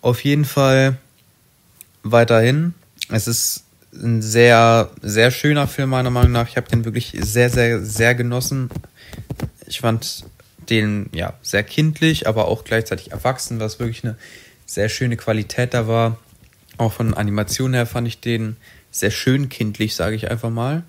Auf 0.01 0.25
jeden 0.25 0.45
Fall 0.45 0.97
weiterhin. 2.03 2.75
Es 3.09 3.27
ist 3.29 3.65
ein 3.93 4.23
sehr, 4.23 4.91
sehr 5.03 5.31
schöner 5.31 5.69
Film, 5.69 5.91
meiner 5.91 6.11
Meinung 6.11 6.33
nach. 6.33 6.49
Ich 6.49 6.57
habe 6.57 6.69
den 6.69 6.85
wirklich 6.85 7.15
sehr, 7.21 7.51
sehr, 7.51 7.85
sehr 7.85 8.15
genossen. 8.15 8.71
Ich 9.67 9.81
fand 9.81 10.25
den 10.71 11.11
ja 11.13 11.35
sehr 11.43 11.63
kindlich, 11.63 12.27
aber 12.27 12.47
auch 12.47 12.65
gleichzeitig 12.65 13.13
erwachsen, 13.13 13.61
was 13.61 13.79
wirklich 13.79 14.05
eine 14.05 14.17
sehr 14.65 14.89
schöne 14.89 15.17
Qualität 15.17 15.75
da 15.75 15.87
war. 15.87 16.19
Auch 16.79 16.93
von 16.93 17.15
Animation 17.15 17.75
her 17.75 17.87
fand 17.87 18.09
ich 18.09 18.21
den 18.21 18.57
sehr 18.91 19.11
schön 19.11 19.49
kindlich, 19.49 19.95
sage 19.95 20.17
ich 20.17 20.31
einfach 20.31 20.51
mal. 20.51 20.85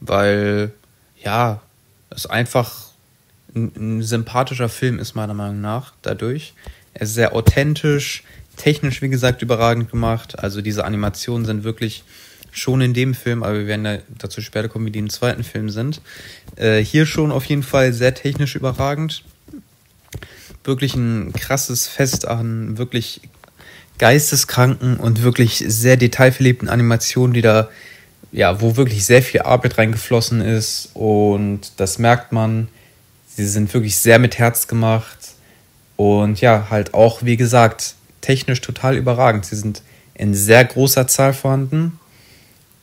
Weil, 0.00 0.72
ja, 1.22 1.60
es 2.14 2.26
einfach 2.26 2.72
ein, 3.54 3.72
ein 3.76 4.02
sympathischer 4.02 4.68
Film 4.68 4.98
ist, 4.98 5.14
meiner 5.14 5.34
Meinung 5.34 5.60
nach, 5.60 5.92
dadurch. 6.02 6.54
Er 6.94 7.02
ist 7.02 7.14
sehr 7.14 7.34
authentisch, 7.34 8.24
technisch, 8.56 9.02
wie 9.02 9.08
gesagt, 9.08 9.42
überragend 9.42 9.90
gemacht. 9.90 10.38
Also 10.38 10.60
diese 10.60 10.84
Animationen 10.84 11.46
sind 11.46 11.64
wirklich 11.64 12.04
schon 12.50 12.82
in 12.82 12.92
dem 12.92 13.14
Film, 13.14 13.42
aber 13.42 13.60
wir 13.60 13.66
werden 13.66 14.02
dazu 14.18 14.42
später 14.42 14.68
kommen, 14.68 14.86
wie 14.86 14.90
die 14.90 14.98
im 14.98 15.10
zweiten 15.10 15.42
Film 15.42 15.70
sind. 15.70 16.02
Äh, 16.56 16.84
hier 16.84 17.06
schon 17.06 17.32
auf 17.32 17.46
jeden 17.46 17.62
Fall 17.62 17.92
sehr 17.92 18.14
technisch 18.14 18.54
überragend. 18.54 19.24
Wirklich 20.64 20.94
ein 20.94 21.32
krasses 21.32 21.88
Fest 21.88 22.28
an 22.28 22.76
wirklich 22.78 23.22
geisteskranken 23.98 24.96
und 24.98 25.22
wirklich 25.22 25.64
sehr 25.66 25.96
detailverlebten 25.96 26.68
Animationen, 26.68 27.32
die 27.32 27.42
da, 27.42 27.68
ja, 28.32 28.60
wo 28.60 28.76
wirklich 28.76 29.04
sehr 29.04 29.22
viel 29.22 29.42
Arbeit 29.42 29.78
reingeflossen 29.78 30.40
ist 30.40 30.90
und 30.94 31.72
das 31.76 31.98
merkt 31.98 32.32
man. 32.32 32.68
Sie 33.26 33.46
sind 33.46 33.72
wirklich 33.72 33.96
sehr 33.96 34.18
mit 34.18 34.38
Herz 34.38 34.66
gemacht 34.66 35.18
und 35.96 36.40
ja, 36.40 36.68
halt 36.70 36.94
auch, 36.94 37.22
wie 37.22 37.36
gesagt, 37.36 37.94
technisch 38.20 38.60
total 38.60 38.96
überragend. 38.96 39.44
Sie 39.44 39.56
sind 39.56 39.82
in 40.14 40.34
sehr 40.34 40.64
großer 40.64 41.06
Zahl 41.06 41.32
vorhanden 41.34 41.98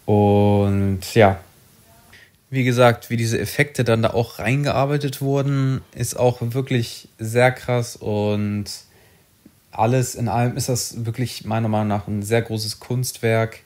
und 0.05 1.01
ja, 1.13 1.39
wie 2.51 2.63
gesagt, 2.63 3.09
wie 3.09 3.17
diese 3.17 3.39
Effekte 3.39 3.83
dann 3.83 4.01
da 4.01 4.11
auch 4.11 4.39
reingearbeitet 4.39 5.21
wurden, 5.21 5.81
ist 5.93 6.17
auch 6.17 6.39
wirklich 6.41 7.07
sehr 7.19 7.51
krass 7.51 7.95
und 7.95 8.65
alles 9.71 10.15
in 10.15 10.27
allem 10.27 10.57
ist 10.57 10.69
das 10.69 11.05
wirklich 11.05 11.45
meiner 11.45 11.67
Meinung 11.67 11.87
nach 11.87 12.07
ein 12.07 12.23
sehr 12.23 12.41
großes 12.41 12.79
Kunstwerk, 12.79 13.59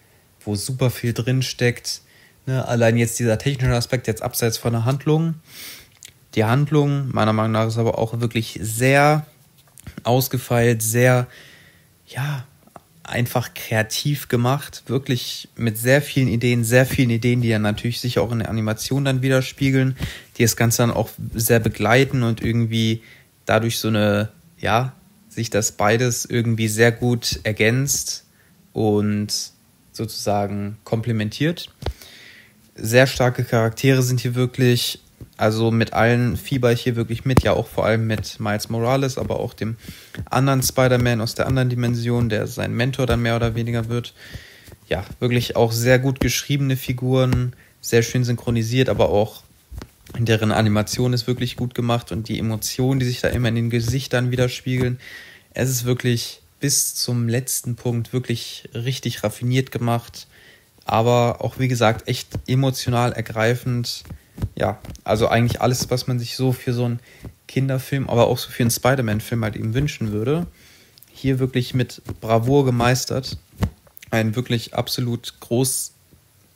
wo 0.46 0.56
super 0.56 0.90
viel 0.90 1.14
drin 1.14 1.42
steckt. 1.42 2.02
Ne, 2.46 2.68
allein 2.68 2.98
jetzt 2.98 3.20
dieser 3.20 3.38
technische 3.38 3.74
Aspekt, 3.74 4.08
jetzt 4.08 4.22
abseits 4.22 4.58
von 4.58 4.74
der 4.74 4.86
Handlung. 4.86 5.36
Die 6.36 6.44
Handlung, 6.44 7.10
meiner 7.14 7.32
Meinung 7.32 7.52
nach, 7.52 7.68
ist 7.68 7.78
aber 7.78 7.98
auch 7.98 8.20
wirklich 8.20 8.60
sehr 8.62 9.26
ausgefeilt, 10.04 10.82
sehr, 10.82 11.28
ja, 12.08 12.46
einfach 13.04 13.54
kreativ 13.54 14.30
gemacht, 14.30 14.84
wirklich 14.88 15.50
mit 15.56 15.78
sehr 15.78 16.02
vielen 16.02 16.30
Ideen, 16.30 16.64
sehr 16.64 16.86
vielen 16.86 17.10
Ideen, 17.10 17.42
die 17.42 17.50
ja 17.50 17.60
natürlich 17.60 18.00
sich 18.00 18.18
auch 18.18 18.32
in 18.32 18.40
der 18.40 18.50
Animation 18.50 19.06
dann 19.06 19.22
widerspiegeln, 19.22 19.98
die 20.38 20.44
das 20.44 20.56
Ganze 20.56 20.84
dann 20.84 20.92
auch 20.92 21.10
sehr 21.34 21.60
begleiten 21.60 22.24
und 22.24 22.42
irgendwie 22.42 23.04
dadurch 23.46 23.78
so 23.78 23.90
eine, 23.90 24.30
ja, 24.58 24.94
sich 25.28 25.50
das 25.50 25.74
beides 25.74 26.26
irgendwie 26.26 26.68
sehr 26.68 26.92
gut 26.92 27.42
ergänzt 27.44 28.26
und 28.72 29.53
sozusagen 29.96 30.78
komplementiert. 30.84 31.70
Sehr 32.76 33.08
starke 33.08 33.44
Charaktere 33.44 34.02
sind 34.02 34.20
hier 34.20 34.36
wirklich, 34.36 35.00
also 35.38 35.72
mit 35.72 35.94
allen 35.94 36.38
fieber 36.38 36.72
ich 36.72 36.82
hier 36.82 36.96
wirklich 36.96 37.24
mit, 37.26 37.44
ja 37.44 37.54
auch 37.54 37.68
vor 37.68 37.86
allem 37.86 38.08
mit 38.08 38.40
Miles 38.40 38.70
Morales, 38.70 39.18
aber 39.18 39.40
auch 39.40 39.54
dem 39.54 39.78
anderen 40.30 40.64
Spider-Man 40.64 41.22
aus 41.22 41.36
der 41.36 41.48
anderen 41.48 41.70
Dimension, 41.70 42.30
der 42.30 42.48
sein 42.48 42.74
Mentor 42.74 43.06
dann 43.06 43.22
mehr 43.22 43.36
oder 43.36 43.56
weniger 43.56 43.90
wird. 43.90 44.14
Ja, 44.90 45.06
wirklich 45.20 45.56
auch 45.56 45.72
sehr 45.72 46.00
gut 46.00 46.20
geschriebene 46.20 46.76
Figuren, 46.76 47.54
sehr 47.80 48.04
schön 48.04 48.24
synchronisiert, 48.24 48.90
aber 48.90 49.10
auch 49.10 49.44
deren 50.18 50.52
Animation 50.52 51.14
ist 51.14 51.28
wirklich 51.28 51.56
gut 51.56 51.74
gemacht 51.74 52.12
und 52.12 52.28
die 52.28 52.38
Emotionen, 52.38 53.00
die 53.00 53.06
sich 53.06 53.22
da 53.22 53.30
immer 53.30 53.50
in 53.50 53.56
den 53.56 53.70
Gesichtern 53.70 54.32
widerspiegeln. 54.32 55.00
Es 55.54 55.70
ist 55.70 55.86
wirklich 55.86 56.43
bis 56.64 56.96
zum 56.96 57.28
letzten 57.28 57.76
Punkt 57.76 58.14
wirklich 58.14 58.70
richtig 58.74 59.22
raffiniert 59.22 59.70
gemacht, 59.70 60.28
aber 60.86 61.42
auch 61.42 61.60
wie 61.60 61.68
gesagt 61.68 62.08
echt 62.08 62.30
emotional 62.48 63.12
ergreifend 63.12 64.06
ja, 64.56 64.80
also 65.04 65.28
eigentlich 65.28 65.60
alles, 65.60 65.90
was 65.90 66.08
man 66.08 66.20
sich 66.20 66.38
so 66.38 66.54
für 66.54 66.72
so 66.72 66.86
einen 66.86 67.02
Kinderfilm, 67.50 68.10
aber 68.10 68.28
auch 68.28 68.38
so 68.38 68.50
für 68.50 68.64
einen 68.64 68.72
Spider-Man-Film 68.72 69.44
halt 69.44 69.58
eben 69.58 69.74
wünschen 69.74 70.14
würde. 70.14 70.48
Hier 71.12 71.40
wirklich 71.40 71.74
mit 71.74 72.02
Bravour 72.22 72.64
gemeistert. 72.64 73.38
Ein 74.10 74.38
wirklich 74.38 74.74
absolut 74.74 75.42
groß, 75.42 75.92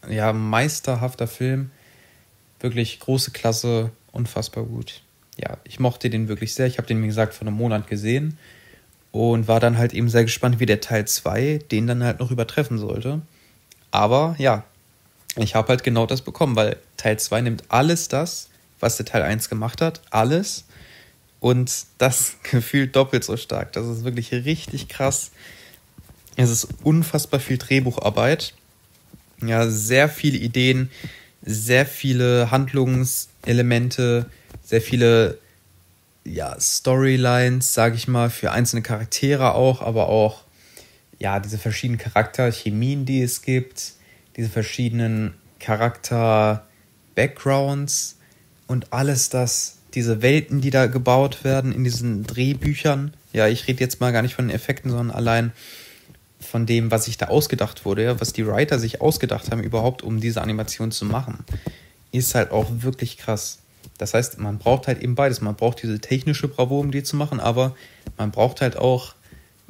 ja, 0.10 0.32
meisterhafter 0.32 1.28
Film. 1.28 1.70
Wirklich 2.62 3.02
große 3.02 3.32
Klasse, 3.32 3.92
unfassbar 4.14 4.64
gut. 4.64 5.02
Ja, 5.38 5.58
ich 5.66 5.82
mochte 5.82 6.10
den 6.10 6.30
wirklich 6.30 6.54
sehr. 6.54 6.66
Ich 6.66 6.78
habe 6.78 6.88
den, 6.88 7.04
wie 7.04 7.08
gesagt, 7.08 7.34
vor 7.34 7.46
einem 7.46 7.58
Monat 7.58 7.88
gesehen 7.88 8.38
und 9.18 9.48
war 9.48 9.60
dann 9.60 9.78
halt 9.78 9.94
eben 9.94 10.10
sehr 10.10 10.24
gespannt, 10.24 10.60
wie 10.60 10.66
der 10.66 10.82
Teil 10.82 11.06
2 11.06 11.60
den 11.72 11.88
dann 11.88 12.04
halt 12.04 12.20
noch 12.20 12.32
übertreffen 12.32 12.78
sollte. 12.78 13.22
Aber 13.92 14.36
ja, 14.38 14.64
ich 15.36 15.56
habe 15.56 15.70
halt 15.70 15.84
genau 15.84 16.06
das 16.06 16.22
bekommen, 16.22 16.56
weil 16.56 16.78
Teil 16.98 17.18
2 17.20 17.42
nimmt 17.42 17.64
alles 17.70 18.08
das, 18.08 18.50
was 18.80 18.98
der 18.98 19.06
Teil 19.06 19.24
1 19.24 19.50
gemacht 19.50 19.82
hat, 19.82 20.02
alles 20.10 20.66
und 21.40 21.72
das 21.98 22.36
gefühlt 22.44 22.96
doppelt 22.96 23.24
so 23.24 23.38
stark. 23.38 23.74
Das 23.74 23.88
ist 23.88 24.04
wirklich 24.04 24.32
richtig 24.32 24.88
krass. 24.88 25.32
Es 26.36 26.50
ist 26.50 26.68
unfassbar 26.84 27.40
viel 27.40 27.58
Drehbucharbeit. 27.58 28.54
Ja, 29.42 29.70
sehr 29.70 30.10
viele 30.10 30.38
Ideen, 30.38 30.90
sehr 31.44 31.86
viele 31.86 32.52
Handlungselemente, 32.52 34.26
sehr 34.64 34.82
viele 34.82 35.38
ja, 36.28 36.60
Storylines, 36.60 37.74
sage 37.74 37.96
ich 37.96 38.08
mal, 38.08 38.30
für 38.30 38.52
einzelne 38.52 38.82
Charaktere 38.82 39.56
auch, 39.56 39.82
aber 39.82 40.10
auch 40.10 40.44
ja, 41.20 41.40
diese 41.40 41.58
verschiedenen 41.58 42.00
Charakterchemien, 42.00 43.06
die 43.06 43.24
es 43.24 43.42
gibt, 43.42 43.94
diese 44.36 44.50
verschiedenen 44.50 45.34
Charakter-Backgrounds 45.60 48.18
und 48.68 48.94
alles 48.94 49.30
das, 49.30 49.78
diese 49.94 50.22
Welten, 50.22 50.60
die 50.62 50.70
da 50.70 50.86
gebaut 50.88 51.44
werden 51.44 51.72
in 51.72 51.84
diesen 51.84 52.24
Drehbüchern. 52.24 53.14
Ja, 53.34 53.48
ich 53.48 53.68
rede 53.68 53.80
jetzt 53.80 54.00
mal 54.00 54.12
gar 54.12 54.22
nicht 54.22 54.36
von 54.36 54.48
den 54.48 54.56
Effekten, 54.56 54.92
sondern 54.92 55.16
allein 55.16 55.54
von 56.40 56.68
dem, 56.68 56.92
was 56.92 57.06
sich 57.06 57.18
da 57.18 57.30
ausgedacht 57.30 57.86
wurde, 57.86 58.04
ja, 58.04 58.22
was 58.22 58.34
die 58.34 58.46
Writer 58.46 58.78
sich 58.78 59.02
ausgedacht 59.02 59.52
haben, 59.52 59.64
überhaupt, 59.64 60.04
um 60.04 60.20
diese 60.20 60.42
Animation 60.42 60.92
zu 60.92 61.06
machen, 61.06 61.44
ist 62.12 62.36
halt 62.36 62.52
auch 62.52 62.68
wirklich 62.70 63.18
krass. 63.18 63.58
Das 63.98 64.13
heißt, 64.13 64.39
man 64.39 64.58
braucht 64.58 64.88
halt 64.88 65.01
eben 65.01 65.15
beides. 65.15 65.41
Man 65.41 65.56
braucht 65.56 65.82
diese 65.82 66.00
technische 66.00 66.48
Bravour, 66.48 66.82
um 66.82 66.91
die 66.91 67.03
zu 67.03 67.15
machen, 67.15 67.39
aber 67.39 67.75
man 68.17 68.32
braucht 68.32 68.62
halt 68.62 68.77
auch 68.77 69.15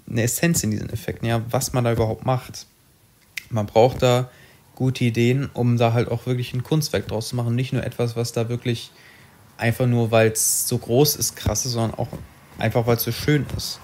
eine 0.09 0.23
Essenz 0.23 0.63
in 0.63 0.71
diesen 0.71 0.89
Effekten, 0.89 1.27
ja, 1.27 1.41
was 1.49 1.73
man 1.73 1.83
da 1.83 1.91
überhaupt 1.91 2.25
macht. 2.25 2.65
Man 3.49 3.65
braucht 3.65 4.01
da 4.01 4.29
gute 4.75 5.05
Ideen, 5.05 5.49
um 5.53 5.77
da 5.77 5.93
halt 5.93 6.09
auch 6.09 6.25
wirklich 6.25 6.53
ein 6.53 6.63
Kunstwerk 6.63 7.07
draus 7.07 7.29
zu 7.29 7.35
machen. 7.35 7.55
Nicht 7.55 7.73
nur 7.73 7.83
etwas, 7.83 8.15
was 8.15 8.31
da 8.31 8.49
wirklich 8.49 8.91
einfach 9.57 9.87
nur, 9.87 10.11
weil 10.11 10.29
es 10.29 10.67
so 10.67 10.77
groß 10.77 11.15
ist, 11.15 11.35
krass 11.35 11.65
ist, 11.65 11.73
sondern 11.73 11.97
auch 11.97 12.09
einfach, 12.57 12.85
weil 12.85 12.97
es 12.97 13.03
so 13.03 13.11
schön 13.11 13.45
ist. 13.55 13.79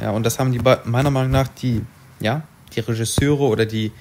Ja, 0.00 0.10
und 0.10 0.24
das 0.24 0.38
haben 0.38 0.52
die 0.52 0.60
meiner 0.84 1.10
Meinung 1.10 1.32
nach 1.32 1.48
die, 1.48 1.82
ja, 2.20 2.42
die 2.74 2.80
Regisseure 2.80 3.44
oder 3.44 3.66
die 3.66 3.92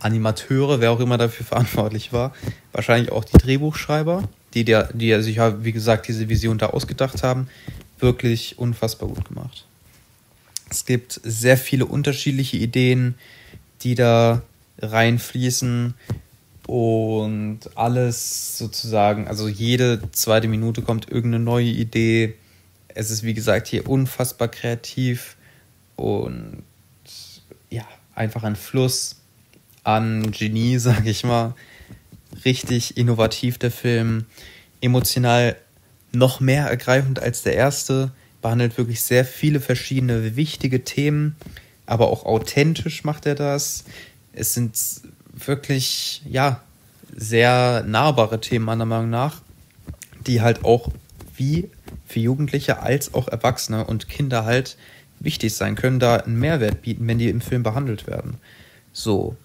Animateure, 0.00 0.80
wer 0.80 0.92
auch 0.92 1.00
immer 1.00 1.18
dafür 1.18 1.46
verantwortlich 1.46 2.12
war, 2.12 2.32
wahrscheinlich 2.72 3.12
auch 3.12 3.24
die 3.24 3.38
Drehbuchschreiber, 3.38 4.22
die, 4.54 4.64
der, 4.64 4.92
die 4.92 5.20
sich 5.22 5.36
ja, 5.36 5.64
wie 5.64 5.72
gesagt, 5.72 6.08
diese 6.08 6.28
Vision 6.28 6.58
da 6.58 6.66
ausgedacht 6.66 7.22
haben, 7.22 7.48
wirklich 7.98 8.58
unfassbar 8.58 9.08
gut 9.08 9.28
gemacht. 9.28 9.66
Es 10.70 10.84
gibt 10.84 11.20
sehr 11.22 11.56
viele 11.56 11.86
unterschiedliche 11.86 12.56
Ideen, 12.56 13.14
die 13.82 13.94
da 13.94 14.42
reinfließen 14.80 15.94
und 16.66 17.60
alles 17.74 18.58
sozusagen, 18.58 19.28
also 19.28 19.48
jede 19.48 20.00
zweite 20.12 20.48
Minute 20.48 20.82
kommt 20.82 21.08
irgendeine 21.08 21.44
neue 21.44 21.66
Idee. 21.66 22.34
Es 22.88 23.10
ist 23.10 23.22
wie 23.22 23.34
gesagt 23.34 23.66
hier 23.66 23.88
unfassbar 23.88 24.48
kreativ 24.48 25.36
und 25.96 26.62
ja, 27.70 27.86
einfach 28.14 28.44
ein 28.44 28.56
Fluss 28.56 29.16
an 29.82 30.30
Genie, 30.32 30.78
sag 30.78 31.06
ich 31.06 31.24
mal. 31.24 31.54
Richtig 32.44 32.96
innovativ 32.96 33.58
der 33.58 33.70
Film, 33.70 34.26
emotional 34.80 35.56
noch 36.12 36.40
mehr 36.40 36.66
ergreifend 36.66 37.20
als 37.20 37.42
der 37.42 37.54
erste, 37.54 38.12
behandelt 38.42 38.76
wirklich 38.78 39.02
sehr 39.02 39.24
viele 39.24 39.60
verschiedene 39.60 40.36
wichtige 40.36 40.84
Themen, 40.84 41.36
aber 41.86 42.08
auch 42.08 42.24
authentisch 42.24 43.04
macht 43.04 43.26
er 43.26 43.34
das. 43.34 43.84
Es 44.32 44.54
sind 44.54 44.76
wirklich, 45.32 46.22
ja, 46.28 46.60
sehr 47.16 47.84
nahbare 47.86 48.40
Themen 48.40 48.64
meiner 48.64 48.84
Meinung 48.84 49.10
nach, 49.10 49.40
die 50.26 50.40
halt 50.40 50.64
auch 50.64 50.90
wie 51.36 51.70
für 52.06 52.20
Jugendliche 52.20 52.80
als 52.80 53.14
auch 53.14 53.28
Erwachsene 53.28 53.84
und 53.84 54.08
Kinder 54.08 54.44
halt 54.44 54.76
wichtig 55.20 55.54
sein 55.54 55.74
können, 55.74 55.98
da 55.98 56.16
einen 56.16 56.38
Mehrwert 56.38 56.82
bieten, 56.82 57.06
wenn 57.06 57.18
die 57.18 57.28
im 57.28 57.40
Film 57.40 57.62
behandelt 57.62 58.06
werden. 58.06 58.36
So, 58.92 59.36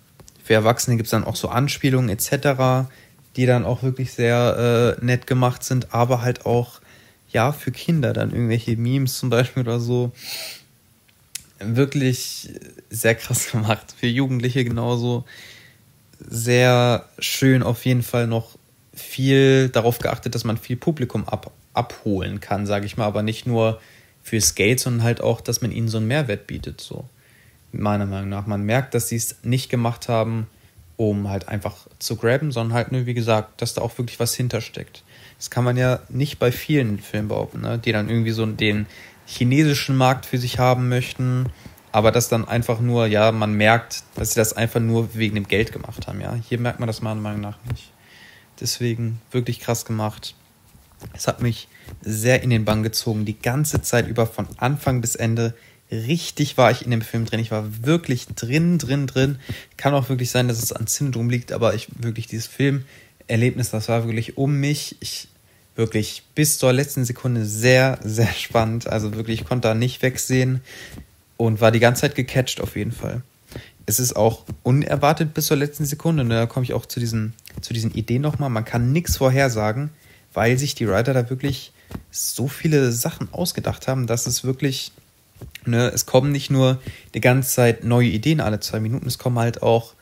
für 0.50 0.56
Erwachsene 0.56 0.98
gibt 0.98 1.06
es 1.06 1.12
dann 1.12 1.25
auch 1.25 1.36
so 1.36 1.50
Anspielungen 1.50 2.10
etc., 2.10 2.89
die 3.36 3.46
dann 3.46 3.65
auch 3.65 3.84
wirklich 3.84 4.13
sehr 4.13 4.96
äh, 5.00 5.06
nett 5.06 5.27
gemacht 5.27 5.63
sind, 5.63 5.94
aber 5.94 6.24
halt 6.24 6.48
auch, 6.48 6.82
ja, 7.32 7.51
für 7.51 7.72
Kinder 7.72 8.13
dann 8.13 8.32
irgendwelche 8.32 8.75
Memes 8.75 9.20
zum 9.20 9.29
Beispiel 9.29 9.62
oder 9.62 9.79
so, 9.79 10.12
wirklich 11.60 12.50
sehr 12.89 13.13
krass 13.13 13.46
gemacht. 13.51 13.94
Für 13.96 14.08
Jugendliche 14.08 14.63
genauso. 14.63 15.24
sehr 16.18 17.06
schön 17.20 17.62
auf 17.62 17.86
jeden 17.86 18.01
Fall 18.01 18.25
noch 18.25 18.58
viel 18.96 19.70
darauf 19.70 20.00
geachtet, 20.00 20.34
dass 20.34 20.46
man 20.46 20.58
viel 20.58 20.77
Publikum 20.77 21.29
ab, 21.29 21.51
abholen 21.75 22.39
kann, 22.39 22.65
sage 22.65 22.88
ich 22.88 22.98
mal, 22.98 23.06
aber 23.06 23.22
nicht 23.22 23.46
nur 23.46 23.79
für 24.24 24.41
Skate, 24.41 24.79
sondern 24.79 25.03
halt 25.03 25.22
auch, 25.22 25.41
dass 25.41 25.62
man 25.62 25.72
ihnen 25.72 25.89
so 25.89 25.98
einen 25.98 26.08
Mehrwert 26.08 26.48
bietet, 26.48 26.82
so 26.82 27.06
meiner 27.72 28.06
Meinung 28.06 28.30
nach. 28.30 28.48
Man 28.48 28.64
merkt, 28.64 28.94
dass 28.94 29.10
sie 29.10 29.16
es 29.16 29.38
nicht 29.44 29.70
gemacht 29.70 30.10
haben, 30.10 30.48
um 30.98 31.30
halt 31.30 31.48
einfach 31.48 31.88
zu 32.00 32.16
graben, 32.16 32.52
sondern 32.52 32.76
halt 32.76 32.92
nur, 32.92 33.06
wie 33.06 33.14
gesagt, 33.14 33.62
dass 33.62 33.74
da 33.74 33.82
auch 33.82 33.98
wirklich 33.98 34.20
was 34.20 34.36
hintersteckt. 34.36 35.04
Das 35.38 35.50
kann 35.50 35.64
man 35.64 35.78
ja 35.78 36.00
nicht 36.10 36.40
bei 36.40 36.52
vielen 36.52 37.00
Filmen 37.00 37.30
behaupten, 37.30 37.62
ne? 37.62 37.78
die 37.78 37.92
dann 37.92 38.10
irgendwie 38.10 38.32
so 38.32 38.46
den 38.46 38.86
chinesischen 39.26 39.96
Markt 39.96 40.26
für 40.26 40.38
sich 40.38 40.60
haben 40.60 40.90
möchten, 40.90 41.46
aber 41.92 42.12
das 42.12 42.28
dann 42.30 42.48
einfach 42.48 42.80
nur, 42.80 43.06
ja, 43.06 43.32
man 43.32 43.54
merkt, 43.54 44.04
dass 44.16 44.34
sie 44.34 44.40
das 44.40 44.54
einfach 44.54 44.80
nur 44.80 45.16
wegen 45.16 45.36
dem 45.36 45.48
Geld 45.48 45.72
gemacht 45.72 46.08
haben, 46.08 46.22
ja. 46.22 46.34
Hier 46.36 46.60
merkt 46.60 46.80
man 46.80 46.88
das 46.88 47.02
meiner 47.02 47.22
Meinung 47.22 47.42
nach 47.42 47.58
nicht. 47.72 47.92
Deswegen 48.60 49.22
wirklich 49.32 49.60
krass 49.60 49.86
gemacht. 49.86 50.36
Es 51.14 51.28
hat 51.28 51.42
mich 51.42 51.68
sehr 52.02 52.44
in 52.44 52.50
den 52.50 52.66
Bann 52.66 52.84
gezogen, 52.84 53.26
die 53.26 53.40
ganze 53.40 53.82
Zeit 53.82 54.08
über 54.08 54.28
von 54.28 54.48
Anfang 54.58 55.02
bis 55.02 55.16
Ende. 55.16 55.54
Richtig 55.91 56.58
war 56.58 56.69
ich 56.72 56.84
in 56.86 56.91
dem 56.91 57.01
Film 57.01 57.25
drin. 57.25 57.39
Ich 57.39 57.51
war 57.51 57.84
wirklich 57.84 58.27
drin, 58.27 58.77
drin, 58.77 59.08
drin. 59.08 59.39
Kann 59.77 59.93
auch 59.93 60.10
wirklich 60.10 60.29
sein, 60.29 60.48
dass 60.48 60.62
es 60.62 60.72
an 60.72 60.88
Syndrom 60.88 61.29
liegt, 61.29 61.51
aber 61.51 61.74
ich 61.74 61.88
wirklich 61.98 62.27
dieses 62.27 62.48
Filmerlebnis, 62.48 63.72
das 63.72 63.89
war 63.89 64.05
wirklich 64.05 64.38
um 64.38 64.60
mich. 64.60 64.98
Ich 65.00 65.29
wirklich 65.79 66.24
bis 66.36 66.60
zur 66.60 66.74
letzten 66.74 67.05
Sekunde 67.05 67.46
sehr, 67.46 67.98
sehr 68.03 68.31
spannend. 68.34 68.88
Also 68.88 69.15
wirklich, 69.15 69.41
ich 69.41 69.48
konnte 69.48 69.69
da 69.69 69.74
nicht 69.74 70.01
wegsehen 70.01 70.62
und 71.38 71.62
war 71.62 71.72
die 71.72 71.79
ganze 71.79 72.01
Zeit 72.01 72.15
gecatcht 72.15 72.62
auf 72.62 72.75
jeden 72.75 72.91
Fall. 72.91 73.22
Es 73.86 74.00
ist 74.00 74.15
auch 74.15 74.43
unerwartet 74.62 75.34
bis 75.34 75.48
zur 75.48 75.58
letzten 75.58 75.86
Sekunde. 75.86 76.22
Und 76.22 76.29
da 76.29 76.46
komme 76.46 76.65
ich 76.65 76.74
auch 76.74 76.86
zu 76.86 77.00
diesen, 77.00 77.34
zu 77.62 77.74
diesen 77.74 77.91
Ideen 77.91 78.22
nochmal. 78.22 78.50
Man 78.50 78.65
kann 78.65 78.91
nichts 78.91 79.17
vorhersagen, 79.17 79.89
weil 80.34 80.60
sich 80.60 80.75
die 80.75 80.88
Writer 80.88 81.13
da 81.13 81.29
wirklich 81.29 81.72
so 82.12 82.48
viele 82.48 82.91
Sachen 82.91 83.34
ausgedacht 83.34 83.88
haben, 83.88 84.05
dass 84.05 84.27
es 84.27 84.43
wirklich, 84.43 84.91
ne, 85.65 85.88
es 85.89 86.05
kommen 86.05 86.31
nicht 86.31 86.50
nur 86.50 86.81
die 87.13 87.22
ganze 87.22 87.50
Zeit 87.50 87.84
neue 87.84 88.08
Ideen 88.08 88.41
alle 88.41 88.60
zwei 88.60 88.79
Minuten, 88.79 89.08
es 89.08 89.17
kommen 89.17 89.39
halt 89.39 89.62
auch 89.62 89.93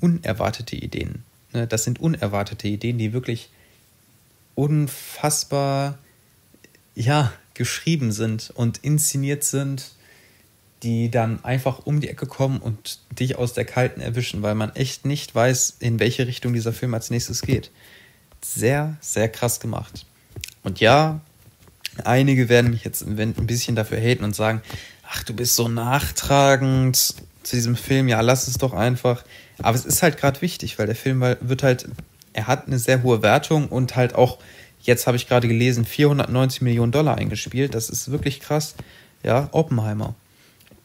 unerwartete 0.00 0.76
Ideen. 0.76 1.24
Ne, 1.52 1.66
das 1.66 1.84
sind 1.84 2.00
unerwartete 2.00 2.68
Ideen, 2.68 2.98
die 2.98 3.12
wirklich 3.12 3.50
unfassbar, 4.54 5.98
ja, 6.94 7.32
geschrieben 7.54 8.12
sind 8.12 8.52
und 8.54 8.78
inszeniert 8.78 9.44
sind 9.44 9.96
die 10.82 11.10
dann 11.10 11.44
einfach 11.44 11.84
um 11.84 12.00
die 12.00 12.08
Ecke 12.08 12.26
kommen 12.26 12.58
und 12.58 13.00
dich 13.10 13.36
aus 13.36 13.54
der 13.54 13.64
Kalten 13.64 14.00
erwischen, 14.00 14.42
weil 14.42 14.54
man 14.54 14.74
echt 14.76 15.04
nicht 15.04 15.34
weiß, 15.34 15.76
in 15.80 15.98
welche 15.98 16.26
Richtung 16.26 16.52
dieser 16.52 16.72
Film 16.72 16.94
als 16.94 17.10
nächstes 17.10 17.42
geht. 17.42 17.70
Sehr, 18.42 18.96
sehr 19.00 19.28
krass 19.28 19.58
gemacht. 19.58 20.06
Und 20.62 20.80
ja, 20.80 21.20
einige 22.04 22.48
werden 22.48 22.70
mich 22.70 22.84
jetzt 22.84 23.02
ein 23.02 23.46
bisschen 23.46 23.76
dafür 23.76 23.98
haten 23.98 24.24
und 24.24 24.34
sagen, 24.34 24.62
ach, 25.08 25.22
du 25.24 25.34
bist 25.34 25.54
so 25.54 25.68
nachtragend 25.68 26.96
zu 27.42 27.56
diesem 27.56 27.76
Film, 27.76 28.08
ja, 28.08 28.20
lass 28.20 28.48
es 28.48 28.58
doch 28.58 28.72
einfach. 28.72 29.24
Aber 29.62 29.76
es 29.76 29.84
ist 29.84 30.02
halt 30.02 30.18
gerade 30.18 30.42
wichtig, 30.42 30.78
weil 30.78 30.86
der 30.86 30.96
Film 30.96 31.20
wird 31.20 31.62
halt, 31.62 31.88
er 32.32 32.46
hat 32.46 32.66
eine 32.66 32.78
sehr 32.78 33.02
hohe 33.02 33.22
Wertung 33.22 33.68
und 33.68 33.96
halt 33.96 34.14
auch, 34.14 34.38
jetzt 34.80 35.06
habe 35.06 35.16
ich 35.16 35.28
gerade 35.28 35.48
gelesen, 35.48 35.84
490 35.84 36.62
Millionen 36.62 36.92
Dollar 36.92 37.16
eingespielt. 37.16 37.74
Das 37.74 37.88
ist 37.88 38.10
wirklich 38.10 38.40
krass. 38.40 38.74
Ja, 39.22 39.48
Oppenheimer 39.52 40.14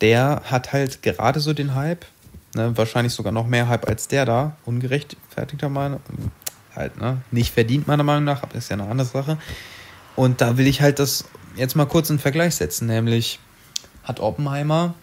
der 0.01 0.41
hat 0.45 0.73
halt 0.73 1.01
gerade 1.03 1.39
so 1.39 1.53
den 1.53 1.75
Hype, 1.75 2.05
ne, 2.55 2.75
wahrscheinlich 2.75 3.13
sogar 3.13 3.31
noch 3.31 3.47
mehr 3.47 3.69
Hype 3.69 3.87
als 3.87 4.07
der 4.07 4.25
da, 4.25 4.57
ungerechtfertigter 4.65 5.69
Meinung, 5.69 6.01
halt, 6.75 6.99
ne, 6.99 7.21
nicht 7.31 7.53
verdient 7.53 7.87
meiner 7.87 8.03
Meinung 8.03 8.25
nach, 8.25 8.43
aber 8.43 8.55
ist 8.55 8.69
ja 8.69 8.75
eine 8.75 8.89
andere 8.89 9.07
Sache. 9.07 9.37
Und 10.21 10.39
da 10.39 10.55
will 10.55 10.67
ich 10.67 10.81
halt 10.81 10.99
das 10.99 11.25
jetzt 11.55 11.75
mal 11.75 11.87
kurz 11.87 12.11
in 12.11 12.19
Vergleich 12.19 12.53
setzen, 12.53 12.85
nämlich 12.85 13.39
hat 14.03 14.19
Oppenheimer 14.19 14.93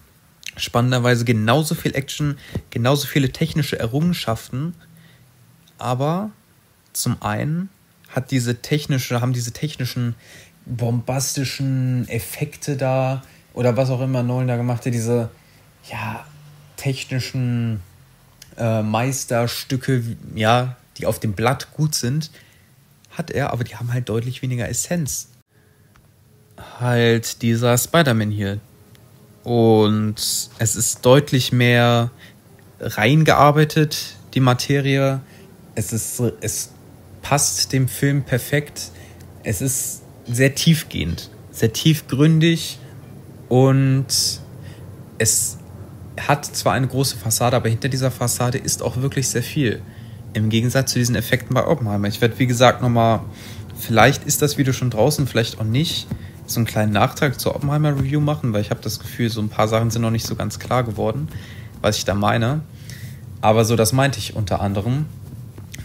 spannenderweise 0.56 1.24
genauso 1.24 1.74
viel 1.74 1.96
Action, 1.96 2.38
genauso 2.70 3.08
viele 3.08 3.32
technische 3.32 3.76
Errungenschaften, 3.80 4.76
aber 5.76 6.30
zum 6.92 7.20
einen 7.20 7.68
hat 8.10 8.30
diese 8.30 8.62
technische, 8.62 9.20
haben 9.20 9.32
diese 9.32 9.50
technischen 9.50 10.14
bombastischen 10.66 12.08
Effekte 12.08 12.76
da, 12.76 13.22
oder 13.54 13.76
was 13.76 13.90
auch 13.90 14.00
immer 14.00 14.22
Nolan 14.22 14.46
da 14.46 14.56
gemacht 14.56 14.86
hat, 14.86 14.94
diese 14.94 15.30
ja, 15.90 16.24
technischen 16.76 17.82
äh, 18.56 18.82
Meisterstücke, 18.82 20.16
ja, 20.36 20.76
die 20.96 21.06
auf 21.06 21.18
dem 21.18 21.32
Blatt 21.32 21.72
gut 21.72 21.96
sind, 21.96 22.30
hat 23.18 23.30
er, 23.30 23.52
aber 23.52 23.64
die 23.64 23.76
haben 23.76 23.92
halt 23.92 24.08
deutlich 24.08 24.42
weniger 24.42 24.68
Essenz. 24.68 25.28
Halt 26.80 27.42
dieser 27.42 27.76
Spider-Man 27.76 28.30
hier. 28.30 28.60
Und 29.44 30.16
es 30.58 30.76
ist 30.76 31.04
deutlich 31.04 31.52
mehr 31.52 32.10
reingearbeitet, 32.80 34.16
die 34.34 34.40
Materie. 34.40 35.20
Es 35.74 35.92
ist, 35.92 36.20
es 36.40 36.72
passt 37.22 37.72
dem 37.72 37.88
Film 37.88 38.22
perfekt. 38.22 38.90
Es 39.42 39.60
ist 39.60 40.02
sehr 40.26 40.54
tiefgehend, 40.54 41.30
sehr 41.50 41.72
tiefgründig 41.72 42.78
und 43.48 44.06
es 45.18 45.58
hat 46.20 46.44
zwar 46.44 46.74
eine 46.74 46.86
große 46.86 47.16
Fassade, 47.16 47.56
aber 47.56 47.68
hinter 47.68 47.88
dieser 47.88 48.10
Fassade 48.10 48.58
ist 48.58 48.82
auch 48.82 48.98
wirklich 48.98 49.28
sehr 49.28 49.42
viel. 49.42 49.80
Im 50.38 50.50
Gegensatz 50.50 50.92
zu 50.92 51.00
diesen 51.00 51.16
Effekten 51.16 51.52
bei 51.52 51.66
Oppenheimer. 51.66 52.06
Ich 52.06 52.20
werde, 52.20 52.38
wie 52.38 52.46
gesagt, 52.46 52.80
nochmal, 52.80 53.20
vielleicht 53.76 54.24
ist 54.24 54.40
das 54.40 54.56
Video 54.56 54.72
schon 54.72 54.90
draußen, 54.90 55.26
vielleicht 55.26 55.58
auch 55.58 55.64
nicht, 55.64 56.06
so 56.46 56.60
einen 56.60 56.66
kleinen 56.66 56.92
Nachtrag 56.92 57.38
zur 57.40 57.56
Oppenheimer 57.56 57.90
Review 57.90 58.20
machen, 58.20 58.52
weil 58.52 58.62
ich 58.62 58.70
habe 58.70 58.80
das 58.80 59.00
Gefühl, 59.00 59.28
so 59.30 59.40
ein 59.40 59.48
paar 59.48 59.68
Sachen 59.68 59.90
sind 59.90 60.02
noch 60.02 60.12
nicht 60.12 60.26
so 60.26 60.36
ganz 60.36 60.58
klar 60.58 60.84
geworden, 60.84 61.28
was 61.82 61.98
ich 61.98 62.04
da 62.04 62.14
meine. 62.14 62.60
Aber 63.40 63.64
so, 63.64 63.74
das 63.74 63.92
meinte 63.92 64.18
ich 64.18 64.36
unter 64.36 64.60
anderem, 64.60 65.06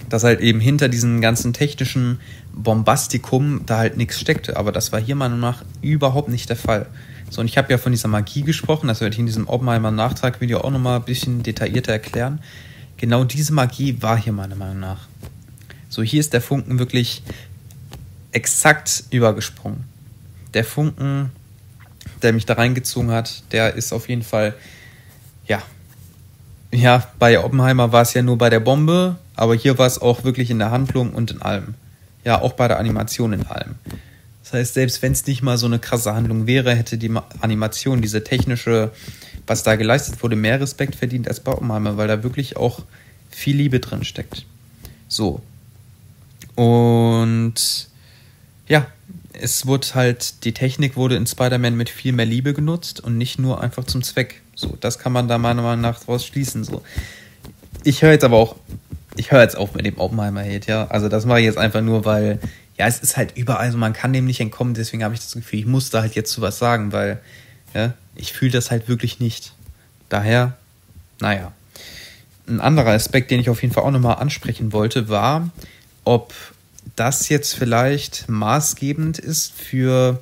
dass 0.08 0.24
halt 0.24 0.40
eben 0.40 0.60
hinter 0.60 0.88
diesem 0.88 1.20
ganzen 1.20 1.54
technischen 1.54 2.20
Bombastikum 2.54 3.62
da 3.66 3.80
halt 3.80 3.98
nichts 3.98 4.20
steckte. 4.20 4.56
Aber 4.56 4.72
das 4.72 4.92
war 4.92 5.02
hier 5.02 5.16
meiner 5.16 5.36
Meinung 5.36 5.50
nach 5.50 5.66
überhaupt 5.82 6.30
nicht 6.30 6.48
der 6.50 6.58
Fall. 6.58 6.86
So, 7.30 7.42
und 7.42 7.48
ich 7.48 7.58
habe 7.58 7.72
ja 7.72 7.80
von 7.80 7.92
dieser 7.92 8.08
Magie 8.08 8.44
gesprochen, 8.44 8.88
das 8.88 9.02
werde 9.02 9.14
ich 9.14 9.20
in 9.20 9.26
diesem 9.26 9.48
Oppenheimer 9.48 9.90
Nachtrag-Video 9.90 10.62
auch 10.62 10.70
nochmal 10.70 11.00
ein 11.00 11.06
bisschen 11.06 11.42
detaillierter 11.42 11.92
erklären. 11.92 12.40
Genau 13.04 13.26
diese 13.26 13.52
Magie 13.52 14.02
war 14.02 14.18
hier 14.18 14.32
meiner 14.32 14.56
Meinung 14.56 14.80
nach. 14.80 15.10
So, 15.90 16.04
hier 16.04 16.22
ist 16.22 16.32
der 16.32 16.40
Funken 16.40 16.80
wirklich 16.80 17.22
exakt 18.32 19.04
übergesprungen. 19.10 19.84
Der 20.54 20.64
Funken, 20.64 21.30
der 22.22 22.32
mich 22.32 22.46
da 22.46 22.54
reingezogen 22.54 23.12
hat, 23.12 23.44
der 23.52 23.74
ist 23.74 23.92
auf 23.92 24.08
jeden 24.08 24.22
Fall, 24.22 24.54
ja, 25.46 25.62
ja, 26.72 27.06
bei 27.20 27.38
Oppenheimer 27.44 27.92
war 27.92 28.04
es 28.04 28.14
ja 28.14 28.22
nur 28.22 28.38
bei 28.38 28.50
der 28.50 28.62
Bombe, 28.62 29.18
aber 29.36 29.54
hier 29.54 29.78
war 29.78 29.88
es 29.88 30.02
auch 30.02 30.24
wirklich 30.24 30.50
in 30.50 30.60
der 30.60 30.72
Handlung 30.72 31.14
und 31.14 31.30
in 31.30 31.42
allem. 31.42 31.74
Ja, 32.24 32.40
auch 32.40 32.54
bei 32.54 32.70
der 32.70 32.80
Animation 32.80 33.34
in 33.34 33.46
allem. 33.48 33.76
Das 34.44 34.54
heißt, 34.54 34.76
selbst 34.76 35.02
wenn 35.02 35.12
es 35.12 35.28
nicht 35.28 35.42
mal 35.42 35.58
so 35.58 35.66
eine 35.66 35.80
krasse 35.80 36.16
Handlung 36.16 36.48
wäre, 36.48 36.74
hätte 36.74 36.98
die 36.98 37.12
Animation, 37.42 38.02
diese 38.02 38.24
technische, 38.24 38.92
was 39.48 39.64
da 39.64 39.76
geleistet 39.76 40.22
wurde, 40.24 40.36
mehr 40.36 40.60
Respekt 40.60 40.96
verdient 40.96 41.28
als 41.28 41.40
bei 41.40 41.52
Oppenheimer, 41.52 41.98
weil 41.98 42.08
da 42.08 42.24
wirklich 42.24 42.58
auch 42.58 42.82
viel 43.30 43.58
Liebe 43.58 43.80
drin 43.80 44.04
steckt. 44.04 44.46
So. 45.08 45.42
Und 46.56 47.56
ja, 48.68 48.88
es 49.34 49.66
wurde 49.66 49.88
halt, 49.96 50.46
die 50.46 50.54
Technik 50.54 50.96
wurde 50.96 51.16
in 51.16 51.28
Spider-Man 51.28 51.76
mit 51.76 51.90
viel 51.90 52.14
mehr 52.14 52.26
Liebe 52.26 52.54
genutzt 52.54 53.00
und 53.00 53.18
nicht 53.18 53.40
nur 53.40 53.62
einfach 53.62 53.84
zum 53.84 54.04
Zweck. 54.04 54.42
So, 54.56 54.78
das 54.80 55.00
kann 55.00 55.12
man 55.12 55.28
da 55.28 55.38
meiner 55.38 55.62
Meinung 55.62 55.82
nach 55.82 56.00
draus 56.00 56.26
schließen. 56.26 56.64
So. 56.64 56.84
Ich 57.84 58.02
höre 58.02 58.12
jetzt 58.12 58.24
aber 58.24 58.38
auch, 58.38 58.56
ich 59.18 59.32
höre 59.32 59.42
jetzt 59.42 59.58
auf 59.58 59.74
mit 59.74 59.86
dem 59.86 59.98
Oppenheimer-Hate, 59.98 60.68
ja. 60.70 60.88
Also 60.88 61.10
das 61.10 61.26
mache 61.26 61.40
ich 61.40 61.46
jetzt 61.46 61.58
einfach 61.58 61.82
nur, 61.82 62.06
weil 62.06 62.40
ja, 62.78 62.88
es 62.88 63.00
ist 63.00 63.18
halt 63.18 63.38
überall, 63.38 63.66
also 63.66 63.78
man 63.78 63.94
kann 63.94 64.14
dem 64.14 64.26
nicht 64.26 64.40
entkommen, 64.40 64.74
deswegen 64.74 65.04
habe 65.04 65.14
ich 65.14 65.20
das 65.20 65.34
Gefühl, 65.34 65.60
ich 65.60 65.66
muss 65.66 65.90
da 65.90 66.02
halt 66.02 66.16
jetzt 66.16 66.32
zu 66.32 66.42
was 66.42 66.58
sagen, 66.58 66.92
weil 66.92 67.20
ja, 67.74 67.94
ich 68.16 68.34
fühle 68.34 68.52
das 68.52 68.72
halt 68.72 68.88
wirklich 68.88 69.20
nicht. 69.20 69.54
Daher, 70.10 70.58
naja. 71.20 71.52
Ein 72.48 72.60
anderer 72.60 72.92
Aspekt, 72.92 73.32
den 73.32 73.40
ich 73.40 73.50
auf 73.50 73.62
jeden 73.62 73.74
Fall 73.74 73.84
auch 73.84 73.92
nochmal 73.92 74.18
ansprechen 74.18 74.74
wollte, 74.74 75.08
war, 75.08 75.50
ob 76.04 76.34
das 76.96 77.30
jetzt 77.30 77.54
vielleicht 77.54 78.28
maßgebend 78.28 79.18
ist 79.18 79.54
für 79.54 80.22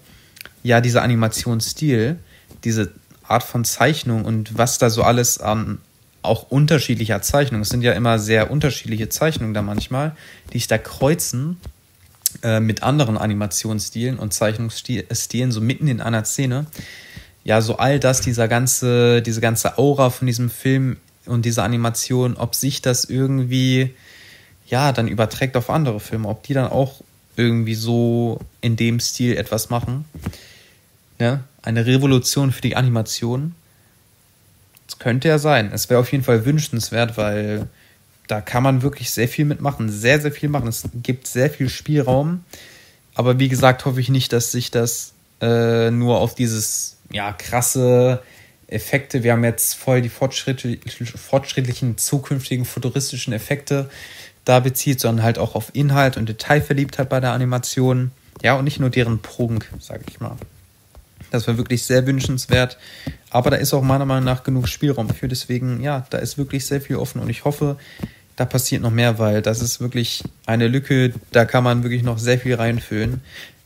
ja 0.64 0.80
dieser 0.82 1.02
Animationsstil, 1.02 2.20
diese 2.64 2.92
Art 3.24 3.44
von 3.44 3.66
Zeichnung 3.66 4.26
und 4.26 4.58
was 4.58 4.78
da 4.78 4.90
so 4.90 5.04
alles 5.04 5.40
an 5.40 5.80
auch 6.22 6.52
unterschiedlicher 6.52 7.22
Zeichnung. 7.22 7.62
Es 7.62 7.70
sind 7.70 7.82
ja 7.82 7.94
immer 7.94 8.20
sehr 8.20 8.52
unterschiedliche 8.52 9.10
Zeichnungen 9.10 9.54
da 9.54 9.62
manchmal, 9.62 10.16
die 10.54 10.60
sich 10.60 10.68
da 10.68 10.78
kreuzen 10.78 11.58
äh, 12.44 12.60
mit 12.60 12.84
anderen 12.84 13.18
Animationsstilen 13.18 14.20
und 14.20 14.34
Zeichnungsstilen 14.34 15.52
so 15.52 15.62
mitten 15.62 15.88
in 15.88 16.00
einer 16.00 16.24
Szene. 16.24 16.68
Ja, 17.43 17.62
so 17.62 17.77
all 17.77 17.99
das, 17.99 18.21
dieser 18.21 18.47
ganze, 18.47 19.21
diese 19.21 19.41
ganze 19.41 19.77
Aura 19.77 20.10
von 20.10 20.27
diesem 20.27 20.49
Film 20.49 20.97
und 21.25 21.45
diese 21.45 21.63
Animation, 21.63 22.36
ob 22.38 22.56
sich 22.56 22.82
das 22.82 23.06
irgendwie 23.06 23.93
ja 24.67 24.91
dann 24.91 25.08
überträgt 25.08 25.58
auf 25.58 25.69
andere 25.69 25.99
Filme, 25.99 26.27
ob 26.27 26.43
die 26.43 26.54
dann 26.54 26.71
auch 26.71 27.01
irgendwie 27.36 27.75
so 27.75 28.39
in 28.62 28.75
dem 28.75 28.99
Stil 28.99 29.38
etwas 29.38 29.69
machen. 29.69 30.06
Ne? 31.19 31.43
Eine 31.62 31.86
Revolution 31.86 32.51
für 32.51 32.62
die 32.62 32.75
Animation. 32.75 33.56
Das 34.88 34.99
könnte 34.99 35.27
ja 35.27 35.39
sein. 35.39 35.71
Es 35.73 35.89
wäre 35.89 35.99
auf 35.99 36.12
jeden 36.12 36.23
Fall 36.23 36.45
wünschenswert, 36.45 37.17
weil 37.17 37.67
da 38.27 38.41
kann 38.41 38.63
man 38.63 38.82
wirklich 38.82 39.12
sehr 39.12 39.27
viel 39.27 39.45
mitmachen, 39.45 39.89
sehr, 39.89 40.21
sehr 40.21 40.32
viel 40.32 40.49
machen. 40.49 40.67
Es 40.67 40.88
gibt 41.04 41.27
sehr 41.27 41.49
viel 41.49 41.69
Spielraum. 41.69 42.43
Aber 43.13 43.39
wie 43.39 43.49
gesagt, 43.49 43.86
hoffe 43.86 43.99
ich 43.99 44.10
nicht, 44.10 44.32
dass 44.34 44.51
sich 44.51 44.71
das 44.71 45.13
äh, 45.41 45.91
nur 45.91 46.19
auf 46.19 46.36
dieses 46.36 46.97
ja, 47.12 47.34
krasse 47.34 48.21
Effekte. 48.67 49.23
Wir 49.23 49.34
haben 49.34 49.43
jetzt 49.43 49.73
voll 49.75 50.01
die 50.01 50.10
fortschrittlichen 50.10 51.97
zukünftigen 51.97 52.65
futuristischen 52.65 53.34
Effekte 53.34 53.89
da 54.45 54.60
bezieht, 54.60 54.99
sondern 54.99 55.23
halt 55.23 55.38
auch 55.38 55.56
auf 55.56 55.69
Inhalt 55.73 56.17
und 56.17 56.27
Detailverliebtheit 56.30 57.10
bei 57.10 57.19
der 57.19 57.34
Animation. 57.34 58.12
Ja, 58.41 58.56
und 58.56 58.63
nicht 58.63 58.80
nur 58.80 58.89
deren 58.89 59.21
Prunk, 59.21 59.69
sag 59.80 60.01
ich 60.10 60.19
mal. 60.19 60.38
Das 61.30 61.47
wäre 61.47 61.58
wirklich 61.58 61.84
sehr 61.84 62.06
wünschenswert. 62.08 62.77
Aber 63.30 63.49
da 63.49 63.58
ist 63.58 63.73
auch 63.73 63.82
meiner 63.82 64.06
Meinung 64.06 64.25
nach 64.25 64.43
genug 64.43 64.67
Spielraum 64.67 65.10
für. 65.10 65.27
Deswegen, 65.27 65.82
ja, 65.82 66.06
da 66.10 66.17
ist 66.17 66.38
wirklich 66.38 66.65
sehr 66.65 66.82
viel 66.82 66.95
offen 66.95 67.21
und 67.21 67.30
ich 67.30 67.45
hoffe, 67.45 67.77
da 68.36 68.45
passiert 68.45 68.82
noch 68.82 68.91
mehr, 68.91 69.19
weil 69.19 69.41
das 69.41 69.62
ist 69.62 69.80
wirklich 69.80 70.23
eine 70.45 70.67
Lücke, 70.67 71.13
da 71.32 71.45
kann 71.45 71.63
man 71.63 71.84
wirklich 71.84 72.04
noch 72.04 72.17
sehr 72.17 72.39
viel 72.39 72.56
reinfüllen. 72.56 73.21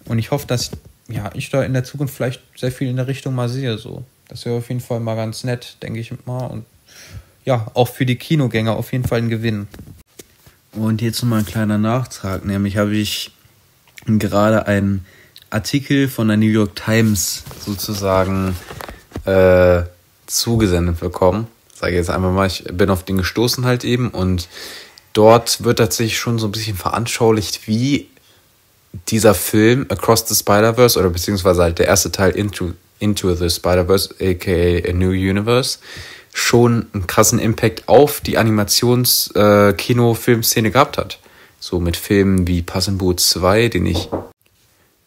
Und 0.06 0.20
ich 0.20 0.32
hoffe, 0.32 0.48
dass 0.48 0.72
ja, 1.08 1.30
ich 1.34 1.50
da 1.50 1.64
in 1.64 1.74
der 1.74 1.84
Zukunft 1.84 2.16
vielleicht 2.16 2.42
sehr 2.56 2.72
viel 2.72 2.90
in 2.90 2.96
der 2.96 3.08
Richtung 3.08 3.36
mal 3.36 3.50
sehe. 3.50 3.78
So. 3.78 4.04
Das 4.28 4.46
wäre 4.46 4.58
auf 4.58 4.70
jeden 4.70 4.82
Fall 4.82 5.00
mal 5.00 5.16
ganz 5.16 5.44
nett, 5.44 5.78
denke 5.84 6.00
ich 6.00 6.14
mal. 6.26 6.48
Und 6.48 6.66
ja, 7.44 7.68
auch 7.74 7.88
für 7.88 8.06
die 8.06 8.16
Kinogänger 8.16 8.76
auf 8.76 8.92
jeden 8.92 9.08
Fall 9.08 9.20
ein 9.20 9.30
Gewinn. 9.30 9.68
Und 10.72 11.02
jetzt 11.02 11.22
noch 11.22 11.30
mal 11.30 11.40
ein 11.40 11.46
kleiner 11.46 11.78
Nachtrag, 11.78 12.44
nämlich 12.44 12.78
habe 12.78 12.96
ich 12.96 13.32
gerade 14.06 14.68
einen 14.68 15.06
Artikel 15.50 16.10
von 16.10 16.28
der 16.28 16.38
New 16.38 16.48
York 16.48 16.76
Times 16.76 17.44
sozusagen 17.64 18.56
äh, 19.26 19.84
zugesendet 20.26 21.00
bekommen. 21.00 21.48
Sage 21.74 21.94
ich 21.94 21.98
jetzt 21.98 22.10
einfach 22.10 22.32
mal, 22.32 22.48
ich 22.48 22.66
bin 22.72 22.90
auf 22.90 23.04
den 23.04 23.18
gestoßen 23.18 23.66
halt 23.66 23.84
eben 23.84 24.10
und 24.10 24.50
dort 25.14 25.64
wird 25.64 25.80
tatsächlich 25.80 26.18
schon 26.18 26.40
so 26.40 26.48
ein 26.48 26.52
bisschen 26.52 26.76
veranschaulicht, 26.76 27.68
wie 27.68 28.10
dieser 29.10 29.34
Film 29.34 29.88
Across 29.90 30.28
the 30.28 30.36
Spider-Verse 30.36 31.00
oder 31.00 31.10
beziehungsweise 31.10 31.64
halt 31.64 31.80
der 31.80 31.88
erste 31.88 32.12
Teil 32.12 32.32
Into, 32.32 32.74
Into 33.00 33.34
the 33.34 33.50
Spider-Verse, 33.50 34.16
aka 34.20 34.90
A 34.90 34.94
New 34.94 35.12
Universe, 35.12 35.80
schon 36.34 36.88
einen 36.94 37.08
krassen 37.08 37.40
Impact 37.40 37.88
auf 37.88 38.20
die 38.22 38.38
Animations-Kino-Filmszene 38.38 40.68
äh, 40.68 40.72
gehabt 40.72 40.98
hat. 40.98 41.20
So 41.60 41.80
mit 41.80 41.98
Filmen 41.98 42.48
wie 42.48 42.62
Pass 42.62 42.88
in 42.88 42.98
Boot 42.98 43.20
2, 43.20 43.68
den 43.70 43.86
ich 43.86 44.10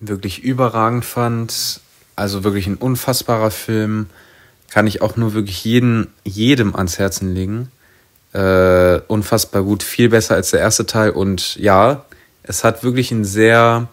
wirklich 0.00 0.42
überragend 0.42 1.04
fand. 1.04 1.80
Also 2.16 2.42
wirklich 2.44 2.66
ein 2.66 2.76
unfassbarer 2.76 3.50
Film. 3.50 4.06
Kann 4.70 4.86
ich 4.86 5.02
auch 5.02 5.16
nur 5.16 5.34
wirklich 5.34 5.64
jeden, 5.64 6.08
jedem 6.24 6.76
ans 6.76 6.98
Herzen 6.98 7.34
legen. 7.34 7.70
Äh, 8.32 9.00
unfassbar 9.08 9.62
gut, 9.62 9.82
viel 9.82 10.10
besser 10.10 10.34
als 10.34 10.50
der 10.50 10.60
erste 10.60 10.86
Teil. 10.86 11.10
Und 11.10 11.56
ja, 11.56 12.04
es 12.48 12.64
hat 12.64 12.82
wirklich 12.82 13.12
ein 13.12 13.24
sehr, 13.24 13.88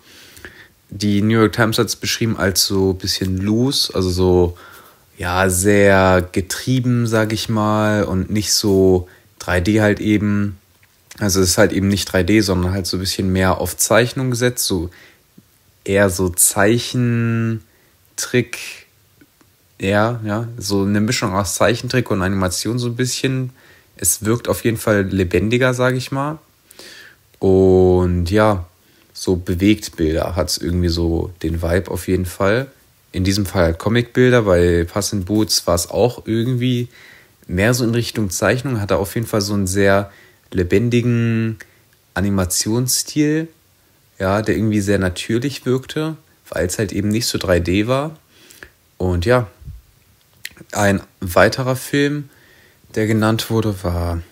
die 0.89 1.21
New 1.21 1.37
York 1.39 1.53
Times 1.53 1.77
hat 1.77 1.87
es 1.87 1.95
beschrieben 1.95 2.37
als 2.37 2.65
so 2.65 2.91
ein 2.91 2.97
bisschen 2.97 3.37
loose, 3.37 3.93
also 3.93 4.09
so 4.09 4.57
ja, 5.17 5.49
sehr 5.49 6.27
getrieben, 6.31 7.05
sag 7.05 7.31
ich 7.33 7.49
mal, 7.49 8.03
und 8.03 8.31
nicht 8.31 8.53
so 8.53 9.07
3D 9.41 9.81
halt 9.81 9.99
eben. 9.99 10.57
Also 11.19 11.41
es 11.41 11.51
ist 11.51 11.57
halt 11.57 11.71
eben 11.71 11.87
nicht 11.87 12.09
3D, 12.09 12.41
sondern 12.41 12.73
halt 12.73 12.87
so 12.87 12.97
ein 12.97 13.01
bisschen 13.01 13.31
mehr 13.31 13.59
auf 13.59 13.77
Zeichnung 13.77 14.31
gesetzt, 14.31 14.65
so 14.65 14.89
eher 15.83 16.09
so 16.09 16.29
Zeichentrick, 16.29 17.59
ja, 19.79 20.19
ja, 20.25 20.47
so 20.57 20.83
eine 20.83 21.01
Mischung 21.01 21.33
aus 21.33 21.55
Zeichentrick 21.55 22.09
und 22.11 22.21
Animation 22.21 22.79
so 22.79 22.87
ein 22.87 22.95
bisschen. 22.95 23.51
Es 23.97 24.25
wirkt 24.25 24.49
auf 24.49 24.65
jeden 24.65 24.77
Fall 24.77 25.03
lebendiger, 25.03 25.73
sag 25.73 25.95
ich 25.95 26.11
mal. 26.11 26.39
Und 27.45 28.31
ja, 28.31 28.65
so 29.13 29.36
Bewegtbilder 29.36 30.36
hat 30.36 30.49
es 30.49 30.58
irgendwie 30.58 30.89
so 30.89 31.31
den 31.43 31.62
Vibe 31.62 31.91
auf 31.91 32.08
jeden 32.08 32.25
Fall 32.25 32.71
in 33.12 33.23
diesem 33.23 33.45
Fall 33.45 33.65
halt 33.65 33.77
Comicbilder. 33.77 34.41
Bei 34.41 34.84
Pass 34.84 35.13
in 35.13 35.25
Boots 35.25 35.67
war 35.67 35.75
es 35.75 35.91
auch 35.91 36.25
irgendwie 36.25 36.88
mehr 37.45 37.75
so 37.75 37.84
in 37.84 37.93
Richtung 37.93 38.31
Zeichnung, 38.31 38.81
hatte 38.81 38.97
auf 38.97 39.13
jeden 39.13 39.27
Fall 39.27 39.41
so 39.41 39.53
einen 39.53 39.67
sehr 39.67 40.12
lebendigen 40.49 41.60
Animationsstil, 42.15 43.47
ja, 44.17 44.41
der 44.41 44.58
irgendwie 44.58 44.81
sehr 44.81 44.97
natürlich 44.97 45.67
wirkte, 45.67 46.17
weil 46.49 46.65
es 46.65 46.79
halt 46.79 46.93
eben 46.93 47.10
nicht 47.10 47.27
so 47.27 47.38
3D 47.38 47.86
war. 47.86 48.17
Und 48.97 49.27
ja, 49.27 49.45
ein 50.71 50.99
weiterer 51.21 51.75
Film, 51.75 52.27
der 52.95 53.05
genannt 53.05 53.51
wurde, 53.51 53.84
war 53.84 54.23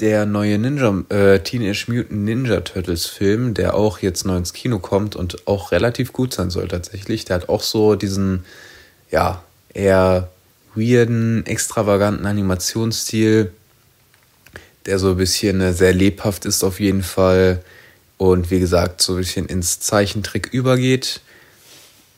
der 0.00 0.26
neue 0.26 0.58
Ninja, 0.58 1.04
äh, 1.08 1.40
Teenage 1.40 1.86
Mutant 1.88 2.24
Ninja 2.24 2.60
Turtles 2.60 3.06
Film, 3.06 3.54
der 3.54 3.74
auch 3.74 4.00
jetzt 4.00 4.26
neu 4.26 4.36
ins 4.36 4.52
Kino 4.52 4.78
kommt 4.78 5.16
und 5.16 5.46
auch 5.46 5.72
relativ 5.72 6.12
gut 6.12 6.34
sein 6.34 6.50
soll 6.50 6.68
tatsächlich. 6.68 7.24
Der 7.24 7.36
hat 7.36 7.48
auch 7.48 7.62
so 7.62 7.94
diesen, 7.94 8.44
ja, 9.10 9.42
eher 9.72 10.28
weirden, 10.74 11.46
extravaganten 11.46 12.26
Animationsstil, 12.26 13.52
der 14.84 14.98
so 14.98 15.10
ein 15.10 15.16
bisschen 15.16 15.60
äh, 15.60 15.72
sehr 15.72 15.94
lebhaft 15.94 16.44
ist 16.44 16.62
auf 16.62 16.78
jeden 16.78 17.02
Fall 17.02 17.62
und 18.18 18.50
wie 18.50 18.60
gesagt 18.60 19.02
so 19.02 19.14
ein 19.14 19.18
bisschen 19.18 19.46
ins 19.46 19.80
Zeichentrick 19.80 20.52
übergeht. 20.52 21.20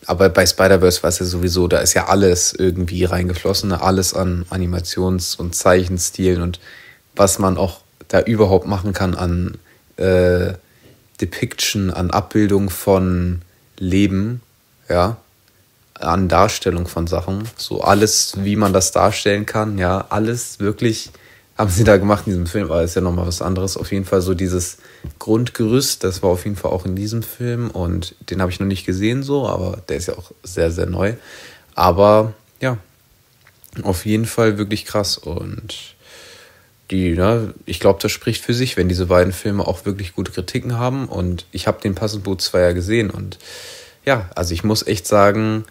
Aber 0.07 0.29
bei 0.31 0.47
Spider-Verse 0.47 1.03
war 1.03 1.11
es 1.11 1.19
ja 1.19 1.27
sowieso, 1.27 1.69
da 1.69 1.79
ist 1.79 1.95
ja 1.95 2.09
alles 2.09 2.55
irgendwie 2.55 3.05
reingeflossen, 3.05 3.73
alles 3.73 4.15
an 4.15 4.47
Animations- 4.49 5.37
und 5.37 5.55
Zeichenstilen 5.55 6.41
und 6.41 6.61
was 7.19 7.39
man 7.39 7.57
auch 7.57 7.81
da 8.09 8.21
überhaupt 8.21 8.67
machen 8.67 8.93
kann 8.93 9.15
an 9.15 9.59
äh, 9.97 10.55
Depiction, 11.21 11.91
an 11.91 12.11
Abbildung 12.11 12.71
von 12.71 13.43
Leben, 13.77 14.41
ja, 14.89 15.17
an 15.95 16.29
Darstellung 16.29 16.87
von 16.87 17.07
Sachen. 17.07 17.49
So 17.57 17.83
alles, 17.83 18.35
wie 18.39 18.57
man 18.57 18.73
das 18.73 18.93
darstellen 18.93 19.47
kann, 19.47 19.79
ja, 19.79 20.07
alles 20.09 20.61
wirklich 20.61 21.11
haben 21.57 21.71
sie 21.71 21.83
da 21.83 21.97
gemacht 21.97 22.23
in 22.27 22.33
diesem 22.33 22.47
Film, 22.47 22.71
aber 22.71 22.85
ist 22.85 22.95
ja 22.95 23.01
nochmal 23.01 23.27
was 23.27 23.43
anderes. 23.43 23.77
Auf 23.77 23.91
jeden 23.91 24.05
Fall 24.05 24.21
so 24.21 24.35
dieses 24.35 24.79
Grundgerüst, 25.19 26.05
das 26.05 26.23
war 26.23 26.31
auf 26.31 26.45
jeden 26.45 26.57
Fall 26.57 26.71
auch 26.71 26.87
in 26.87 26.95
diesem 26.95 27.25
Film 27.25 27.71
und 27.71 28.15
den 28.31 28.41
habe 28.41 28.53
ich 28.53 28.61
noch 28.61 28.67
nicht 28.67 28.87
gesehen 28.87 29.25
so, 29.25 29.49
aber 29.49 29.83
der 29.89 29.97
ist 29.97 30.07
ja 30.07 30.17
auch 30.17 30.31
sehr, 30.45 30.71
sehr 30.71 30.87
neu. 30.87 31.15
Aber 31.75 32.33
ja, 32.61 32.79
auf 33.83 34.07
jeden 34.07 34.27
Fall 34.27 34.57
wirklich 34.57 34.85
krass 34.85 35.19
und 35.19 35.97
die, 36.91 37.13
ne, 37.13 37.55
ich 37.67 37.81
glaube, 37.81 37.99
das 38.01 38.13
spricht 38.13 38.45
für 38.45 38.55
sich, 38.55 38.77
wenn 38.77 38.89
diese 38.89 39.07
beiden 39.07 39.33
Filme 39.33 39.67
auch 39.67 39.85
wirklich 39.85 40.15
gute 40.15 40.33
Kritiken 40.33 40.79
haben. 40.79 41.07
Und 41.07 41.47
ich 41.53 41.67
habe 41.67 41.81
den 41.81 41.95
Passenboot 41.95 42.41
2 42.41 42.61
ja 42.61 42.73
gesehen. 42.73 43.11
Und 43.11 43.39
ja, 44.05 44.31
also 44.35 44.55
ich 44.55 44.65
muss 44.65 44.87
echt 44.87 45.07
sagen, 45.07 45.65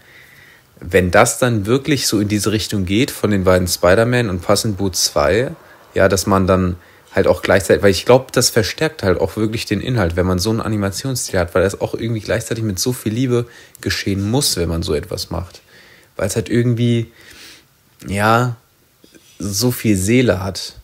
wenn 0.80 1.10
das 1.10 1.39
dann 1.39 1.65
wirklich 1.65 2.08
so 2.08 2.19
in 2.19 2.27
diese 2.27 2.51
Richtung 2.51 2.86
geht 2.86 3.10
von 3.10 3.32
den 3.32 3.43
beiden 3.43 3.67
Spider-Man 3.67 4.30
und 4.30 4.41
Passenboot 4.41 4.95
2, 4.95 5.51
ja, 5.95 6.08
dass 6.08 6.27
man 6.27 6.45
dann 6.45 6.75
halt 7.13 7.25
auch 7.25 7.41
gleichzeitig, 7.41 7.82
weil 7.82 7.91
ich 7.91 8.06
glaube, 8.06 8.27
das 8.32 8.51
verstärkt 8.51 9.01
halt 9.01 9.19
auch 9.19 9.38
wirklich 9.38 9.65
den 9.65 9.82
Inhalt, 9.82 10.15
wenn 10.15 10.27
man 10.27 10.38
so 10.38 10.51
einen 10.51 10.62
Animationsstil 10.62 11.39
hat, 11.39 11.56
weil 11.56 11.63
das 11.63 11.82
auch 11.82 11.95
irgendwie 11.95 12.19
gleichzeitig 12.19 12.63
mit 12.63 12.77
so 12.77 12.93
viel 12.93 13.12
Liebe 13.12 13.47
geschehen 13.82 14.30
muss, 14.30 14.56
wenn 14.58 14.69
man 14.69 14.84
so 14.84 14.93
etwas 14.93 15.32
macht. 15.32 15.62
Weil 16.15 16.27
es 16.27 16.36
halt 16.36 16.49
irgendwie, 16.49 17.12
ja, 18.08 18.56
so 19.39 19.71
viel 19.71 19.95
Seele 19.95 20.43
hat. 20.43 20.75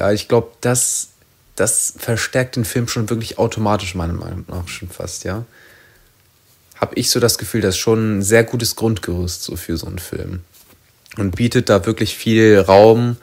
Ja, 0.00 0.10
ich 0.12 0.28
glaube, 0.28 0.52
das, 0.62 1.10
das 1.56 1.92
verstärkt 1.98 2.56
den 2.56 2.64
Film 2.64 2.88
schon 2.88 3.10
wirklich 3.10 3.36
automatisch, 3.36 3.94
meiner 3.94 4.14
Meinung 4.14 4.46
nach 4.48 4.66
schon 4.66 4.88
fast, 4.88 5.24
ja. 5.24 5.44
Habe 6.74 6.94
ich 6.94 7.10
so 7.10 7.20
das 7.20 7.36
Gefühl, 7.36 7.60
das 7.60 7.74
ist 7.74 7.80
schon 7.80 8.16
ein 8.18 8.22
sehr 8.22 8.42
gutes 8.44 8.76
Grundgerüst 8.76 9.42
so 9.42 9.56
für 9.56 9.76
so 9.76 9.86
einen 9.86 9.98
Film. 9.98 10.40
Und 11.18 11.36
bietet 11.36 11.68
da 11.68 11.84
wirklich 11.84 12.16
viel 12.16 12.58
Raum, 12.58 13.18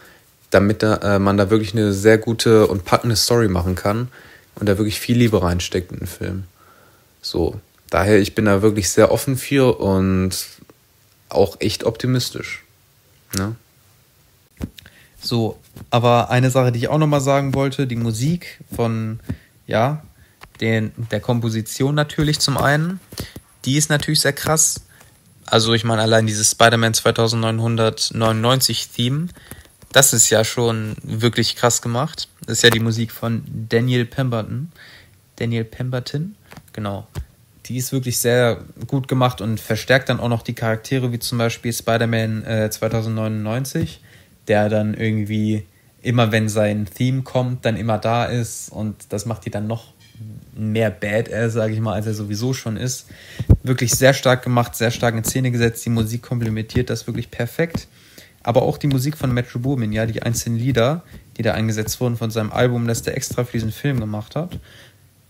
damit 0.51 0.83
da, 0.83 1.15
äh, 1.15 1.17
man 1.17 1.35
da 1.37 1.49
wirklich 1.49 1.73
eine 1.73 1.93
sehr 1.93 2.19
gute 2.19 2.67
und 2.67 2.85
packende 2.85 3.15
Story 3.15 3.47
machen 3.47 3.73
kann 3.73 4.09
und 4.53 4.69
da 4.69 4.77
wirklich 4.77 4.99
viel 4.99 5.17
Liebe 5.17 5.41
reinsteckt 5.41 5.91
in 5.91 5.97
den 5.97 6.07
Film. 6.07 6.43
So, 7.23 7.59
daher, 7.89 8.19
ich 8.19 8.35
bin 8.35 8.45
da 8.45 8.61
wirklich 8.61 8.91
sehr 8.91 9.11
offen 9.11 9.35
für 9.35 9.79
und 9.79 10.45
auch 11.29 11.59
echt 11.59 11.85
optimistisch. 11.85 12.63
Ne? 13.35 13.55
So, 15.19 15.57
aber 15.89 16.29
eine 16.29 16.51
Sache, 16.51 16.71
die 16.71 16.79
ich 16.79 16.87
auch 16.87 16.97
nochmal 16.97 17.21
sagen 17.21 17.53
wollte, 17.53 17.87
die 17.87 17.95
Musik 17.95 18.59
von, 18.75 19.19
ja, 19.65 20.03
den, 20.61 20.91
der 21.11 21.19
Komposition 21.19 21.95
natürlich 21.95 22.39
zum 22.39 22.57
einen, 22.57 22.99
die 23.65 23.77
ist 23.77 23.89
natürlich 23.89 24.21
sehr 24.21 24.33
krass. 24.33 24.81
Also 25.45 25.73
ich 25.73 25.83
meine 25.83 26.01
allein 26.01 26.27
dieses 26.27 26.51
Spider-Man 26.51 26.93
2999 26.93 28.89
Theme, 28.89 29.27
das 29.93 30.13
ist 30.13 30.29
ja 30.29 30.43
schon 30.43 30.95
wirklich 31.03 31.55
krass 31.55 31.81
gemacht. 31.81 32.27
Das 32.45 32.57
ist 32.57 32.63
ja 32.63 32.69
die 32.69 32.79
Musik 32.79 33.11
von 33.11 33.43
Daniel 33.47 34.05
Pemberton. 34.05 34.71
Daniel 35.37 35.63
Pemberton, 35.63 36.35
genau. 36.73 37.07
Die 37.65 37.77
ist 37.77 37.91
wirklich 37.91 38.17
sehr 38.17 38.63
gut 38.87 39.07
gemacht 39.07 39.41
und 39.41 39.59
verstärkt 39.59 40.09
dann 40.09 40.19
auch 40.19 40.29
noch 40.29 40.41
die 40.41 40.53
Charaktere, 40.53 41.11
wie 41.11 41.19
zum 41.19 41.37
Beispiel 41.37 41.73
Spider-Man 41.73 42.43
äh, 42.45 42.69
2099, 42.69 44.01
der 44.47 44.69
dann 44.69 44.93
irgendwie 44.93 45.65
immer, 46.01 46.31
wenn 46.31 46.49
sein 46.49 46.85
Theme 46.85 47.23
kommt, 47.23 47.65
dann 47.65 47.75
immer 47.75 47.97
da 47.97 48.25
ist 48.25 48.69
und 48.71 48.95
das 49.09 49.25
macht 49.25 49.45
die 49.45 49.49
dann 49.49 49.67
noch 49.67 49.93
mehr 50.55 50.89
Badass, 50.89 51.53
sage 51.53 51.73
ich 51.73 51.79
mal, 51.79 51.93
als 51.93 52.07
er 52.07 52.13
sowieso 52.13 52.53
schon 52.53 52.77
ist. 52.77 53.07
Wirklich 53.63 53.91
sehr 53.91 54.13
stark 54.13 54.43
gemacht, 54.43 54.75
sehr 54.75 54.91
stark 54.91 55.15
in 55.15 55.23
Szene 55.23 55.51
gesetzt. 55.51 55.85
Die 55.85 55.89
Musik 55.89 56.23
komplementiert 56.23 56.89
das 56.89 57.07
wirklich 57.07 57.29
perfekt. 57.29 57.87
Aber 58.43 58.61
auch 58.61 58.77
die 58.77 58.87
Musik 58.87 59.17
von 59.17 59.33
Metro 59.33 59.59
Boomin, 59.59 59.91
ja, 59.91 60.05
die 60.05 60.23
einzelnen 60.23 60.57
Lieder, 60.57 61.03
die 61.37 61.41
da 61.41 61.53
eingesetzt 61.53 61.99
wurden 61.99 62.17
von 62.17 62.31
seinem 62.31 62.51
Album, 62.51 62.87
das 62.87 63.01
der 63.01 63.15
extra 63.17 63.43
für 63.43 63.51
diesen 63.51 63.71
Film 63.71 63.99
gemacht 63.99 64.35
hat. 64.35 64.59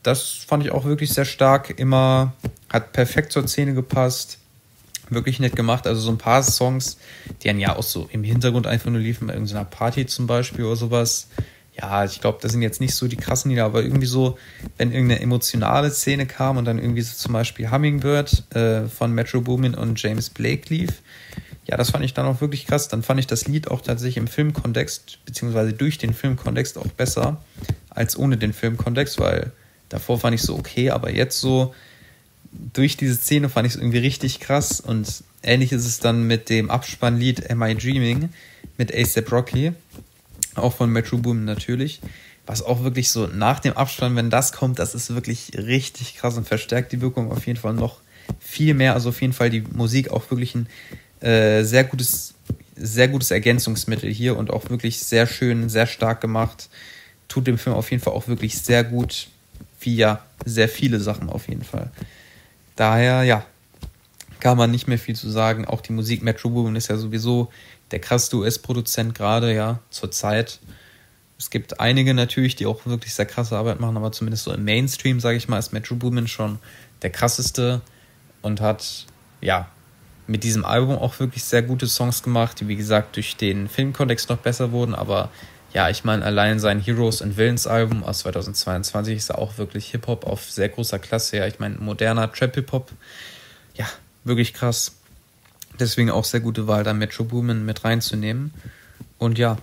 Das 0.04 0.22
fand 0.48 0.64
ich 0.64 0.72
auch 0.72 0.86
wirklich 0.86 1.10
sehr 1.10 1.26
stark. 1.26 1.80
Immer 1.80 2.34
hat 2.72 2.94
perfekt 2.94 3.32
zur 3.32 3.48
Szene 3.48 3.74
gepasst. 3.74 4.40
Wirklich 5.10 5.40
nett 5.40 5.56
gemacht. 5.56 5.88
Also 5.88 6.02
so 6.02 6.12
ein 6.12 6.18
paar 6.18 6.44
Songs, 6.44 6.98
die 7.42 7.48
dann 7.48 7.60
ja 7.60 7.76
auch 7.76 7.84
so 7.84 8.10
im 8.12 8.24
Hintergrund 8.24 8.68
einfach 8.68 8.90
nur 8.90 9.00
liefen, 9.00 9.28
bei 9.28 9.34
irgendeiner 9.34 9.66
Party 9.66 10.06
zum 10.06 10.28
Beispiel 10.28 10.66
oder 10.66 10.76
sowas 10.76 11.28
ja, 11.80 12.06
ich 12.06 12.22
glaube, 12.22 12.40
das 12.42 12.52
sind 12.52 12.62
jetzt 12.62 12.82
nicht 12.82 12.96
so 12.96 13.08
die 13.08 13.18
krassen 13.18 13.52
Lieder, 13.52 13.66
aber 13.66 13.84
irgendwie 13.84 14.08
so, 14.08 14.38
wenn 14.78 14.92
irgendeine 14.92 15.22
emotionale 15.22 15.92
Szene 15.92 16.26
kam 16.26 16.58
und 16.58 16.66
dann 16.66 16.80
irgendwie 16.80 17.02
so 17.02 17.16
zum 17.16 17.34
Beispiel 17.34 17.70
Hummingbird 17.70 18.56
äh, 18.56 18.88
von 18.88 19.14
Metro 19.14 19.42
Boomin 19.42 19.76
und 19.76 20.02
James 20.02 20.30
Blake 20.30 20.74
lief, 20.74 21.02
ja, 21.66 21.78
das 21.78 21.92
fand 21.92 22.04
ich 22.04 22.14
dann 22.14 22.26
auch 22.26 22.42
wirklich 22.42 22.66
krass. 22.66 22.88
Dann 22.88 23.04
fand 23.04 23.20
ich 23.20 23.28
das 23.28 23.48
Lied 23.48 23.70
auch 23.70 23.82
tatsächlich 23.82 24.18
im 24.18 24.28
Filmkontext, 24.28 25.20
beziehungsweise 25.26 25.74
durch 25.74 25.98
den 25.98 26.14
Filmkontext 26.14 26.78
auch 26.78 26.88
besser 26.88 27.42
als 27.90 28.18
ohne 28.18 28.38
den 28.38 28.54
Filmkontext, 28.54 29.20
weil 29.20 29.52
davor 29.90 30.20
fand 30.20 30.34
ich 30.34 30.42
so 30.42 30.56
okay, 30.58 30.90
aber 30.92 31.12
jetzt 31.12 31.40
so 31.40 31.76
durch 32.52 32.98
diese 32.98 33.16
Szene 33.16 33.50
fand 33.50 33.68
ich 33.68 33.74
es 33.74 33.80
irgendwie 33.80 34.00
richtig 34.00 34.40
krass 34.40 34.80
und 34.80 35.24
ähnlich 35.44 35.72
ist 35.72 35.86
es 35.86 36.00
dann 36.00 36.28
mit 36.28 36.50
dem 36.50 36.70
Abspannlied 36.70 37.50
Am 37.50 37.64
I 37.64 37.76
Dreaming 37.76 38.30
mit 38.78 38.94
ASAP 38.94 39.32
Rocky 39.32 39.74
auch 40.58 40.74
von 40.74 40.92
Metro 40.92 41.18
Boom 41.18 41.46
natürlich. 41.46 42.00
Was 42.46 42.64
auch 42.64 42.84
wirklich 42.84 43.10
so 43.10 43.28
nach 43.28 43.60
dem 43.60 43.74
Abspann, 43.74 44.16
wenn 44.16 44.30
das 44.30 44.54
kommt, 44.54 44.80
das 44.80 44.96
ist 44.96 45.14
wirklich 45.14 45.52
richtig 45.56 46.16
krass 46.16 46.38
und 46.38 46.48
verstärkt 46.48 46.92
die 46.92 47.02
Wirkung 47.02 47.32
auf 47.32 47.46
jeden 47.46 47.60
Fall 47.60 47.74
noch 47.74 48.00
viel 48.40 48.74
mehr. 48.74 48.94
Also 48.94 49.10
auf 49.10 49.22
jeden 49.22 49.34
Fall 49.34 49.50
die 49.50 49.62
Musik 49.62 50.12
auch 50.12 50.30
wirklich 50.32 50.56
ein 50.56 50.68
äh, 51.20 51.64
sehr 51.64 51.84
gutes, 51.84 52.36
sehr 52.76 53.10
gutes 53.10 53.32
Ergänzungsmittel 53.32 54.10
hier 54.10 54.38
und 54.38 54.50
auch 54.50 54.70
wirklich 54.70 55.00
sehr 55.00 55.28
schön, 55.28 55.70
sehr 55.70 55.88
stark 55.88 56.22
gemacht. 56.22 56.70
Tut 57.28 57.48
dem 57.48 57.58
Film 57.58 57.76
auf 57.76 57.92
jeden 57.92 58.02
Fall 58.02 58.14
auch 58.14 58.28
wirklich 58.28 58.58
sehr 58.58 58.84
gut, 58.84 59.28
wie 59.82 59.98
ja 59.98 60.24
sehr 60.46 60.70
viele 60.70 61.02
Sachen 61.02 61.30
auf 61.30 61.50
jeden 61.50 61.64
Fall. 61.64 61.92
Daher, 62.78 63.24
ja, 63.24 63.46
kann 64.40 64.58
man 64.58 64.72
nicht 64.72 64.88
mehr 64.88 65.00
viel 65.00 65.16
zu 65.16 65.30
sagen. 65.30 65.66
Auch 65.66 65.82
die 65.82 65.92
Musik 65.92 66.24
Metro 66.24 66.50
Boomin 66.50 66.76
ist 66.76 66.88
ja 66.88 66.96
sowieso 66.96 67.50
der 67.92 68.00
krasseste 68.00 68.38
US-Produzent 68.38 69.16
gerade, 69.16 69.54
ja, 69.54 69.80
zur 69.90 70.12
Zeit. 70.12 70.60
Es 71.40 71.50
gibt 71.50 71.80
einige 71.80 72.14
natürlich, 72.14 72.56
die 72.56 72.66
auch 72.66 72.86
wirklich 72.86 73.14
sehr 73.14 73.26
krasse 73.26 73.58
Arbeit 73.58 73.80
machen, 73.80 73.98
aber 73.98 74.12
zumindest 74.12 74.46
so 74.46 74.54
im 74.54 74.64
Mainstream, 74.64 75.20
sage 75.20 75.38
ich 75.38 75.48
mal, 75.48 75.60
ist 75.60 75.74
Metro 75.74 75.96
Boomin 75.96 76.28
schon 76.28 76.60
der 77.02 77.10
krasseste 77.10 77.82
und 78.42 78.62
hat, 78.62 79.06
ja, 79.42 79.68
mit 80.28 80.44
diesem 80.44 80.66
Album 80.66 80.98
auch 80.98 81.20
wirklich 81.20 81.44
sehr 81.44 81.64
gute 81.64 81.88
Songs 81.88 82.22
gemacht, 82.22 82.60
die 82.60 82.68
wie 82.68 82.76
gesagt 82.76 83.16
durch 83.16 83.38
den 83.38 83.68
Filmkontext 83.68 84.30
noch 84.30 84.38
besser 84.38 84.72
wurden, 84.72 84.94
aber 84.94 85.30
ja, 85.78 85.92
ich 85.92 86.04
meine, 86.04 86.26
allein 86.26 86.60
sein 86.60 86.80
Heroes 86.80 87.22
and 87.22 87.38
Villains 87.38 87.68
Album 87.68 88.04
aus 88.04 88.22
2022 88.22 89.16
ist 89.16 89.36
auch 89.36 89.60
wirklich 89.60 89.92
Hip-Hop 89.92 90.26
auf 90.26 90.50
sehr 90.50 90.70
großer 90.70 90.98
Klasse. 90.98 91.38
Ja, 91.38 91.46
ich 91.46 91.60
meine, 91.60 91.76
moderner 91.76 92.32
Trap-Hip-Hop, 92.32 92.92
ja, 93.76 93.86
wirklich 94.24 94.56
krass. 94.56 94.96
Deswegen 95.80 96.10
auch 96.10 96.26
sehr 96.26 96.40
gute 96.40 96.66
Wahl, 96.66 96.84
da 96.84 96.96
Metro 96.96 97.26
Boomin 97.26 97.64
mit 97.64 97.84
reinzunehmen. 97.84 98.56
Und 99.20 99.38
ja, 99.38 99.58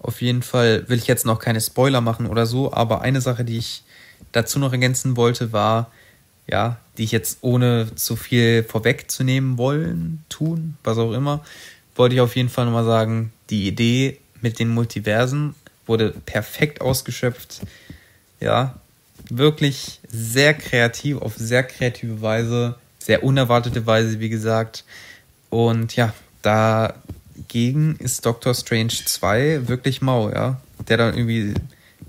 auf 0.00 0.20
jeden 0.20 0.42
Fall 0.42 0.88
will 0.88 0.98
ich 0.98 1.06
jetzt 1.06 1.26
noch 1.26 1.38
keine 1.38 1.60
Spoiler 1.60 2.00
machen 2.00 2.26
oder 2.26 2.44
so, 2.44 2.72
aber 2.72 3.02
eine 3.02 3.20
Sache, 3.20 3.44
die 3.44 3.58
ich 3.58 3.84
dazu 4.32 4.58
noch 4.58 4.72
ergänzen 4.72 5.16
wollte, 5.16 5.52
war, 5.52 5.92
ja, 6.48 6.78
die 6.98 7.04
ich 7.04 7.12
jetzt 7.12 7.38
ohne 7.42 7.94
zu 7.94 8.16
viel 8.16 8.64
vorwegzunehmen 8.64 9.58
wollen, 9.58 10.24
tun, 10.28 10.76
was 10.82 10.98
auch 10.98 11.12
immer, 11.12 11.44
wollte 11.94 12.16
ich 12.16 12.20
auf 12.20 12.34
jeden 12.34 12.48
Fall 12.48 12.64
nochmal 12.64 12.84
sagen, 12.84 13.32
die 13.48 13.68
Idee 13.68 14.18
mit 14.42 14.58
den 14.58 14.68
Multiversen 14.68 15.54
wurde 15.86 16.12
perfekt 16.24 16.80
ausgeschöpft. 16.80 17.60
Ja, 18.40 18.78
wirklich 19.28 20.00
sehr 20.08 20.54
kreativ, 20.54 21.18
auf 21.18 21.34
sehr 21.36 21.62
kreative 21.62 22.22
Weise, 22.22 22.76
sehr 22.98 23.22
unerwartete 23.22 23.86
Weise, 23.86 24.20
wie 24.20 24.28
gesagt. 24.28 24.84
Und 25.50 25.96
ja, 25.96 26.14
dagegen 26.42 27.96
ist 27.96 28.24
Doctor 28.24 28.54
Strange 28.54 28.92
2 29.04 29.68
wirklich 29.68 30.00
mau, 30.00 30.30
ja. 30.30 30.60
Der 30.88 30.96
dann 30.96 31.16
irgendwie, 31.16 31.54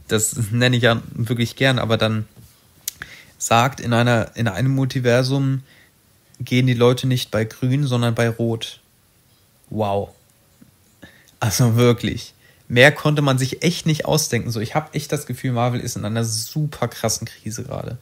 das 0.08 0.36
nenne 0.52 0.78
ich 0.78 0.84
ja 0.84 1.02
wirklich 1.14 1.56
gern, 1.56 1.80
aber 1.80 1.98
dann 1.98 2.26
sagt, 3.38 3.80
in, 3.80 3.94
einer, 3.94 4.36
in 4.36 4.48
einem 4.48 4.74
Multiversum 4.74 5.64
gehen 6.40 6.68
die 6.68 6.74
Leute 6.74 7.08
nicht 7.08 7.32
bei 7.32 7.44
grün, 7.46 7.86
sondern 7.86 8.16
bei 8.16 8.30
rot. 8.30 8.80
Wow. 9.70 10.10
Also 11.42 11.76
wirklich. 11.76 12.34
Mehr 12.70 12.94
konnte 12.94 13.22
man 13.22 13.38
sich 13.38 13.64
echt 13.64 13.86
nicht 13.86 14.06
ausdenken. 14.06 14.52
So, 14.52 14.62
ich 14.62 14.76
habe 14.76 14.94
echt 14.94 15.12
das 15.12 15.26
Gefühl, 15.26 15.52
Marvel 15.52 15.82
ist 15.82 15.98
in 15.98 16.06
einer 16.06 16.24
super 16.24 16.88
krassen 16.88 17.28
Krise 17.28 17.64
gerade. 17.64 17.98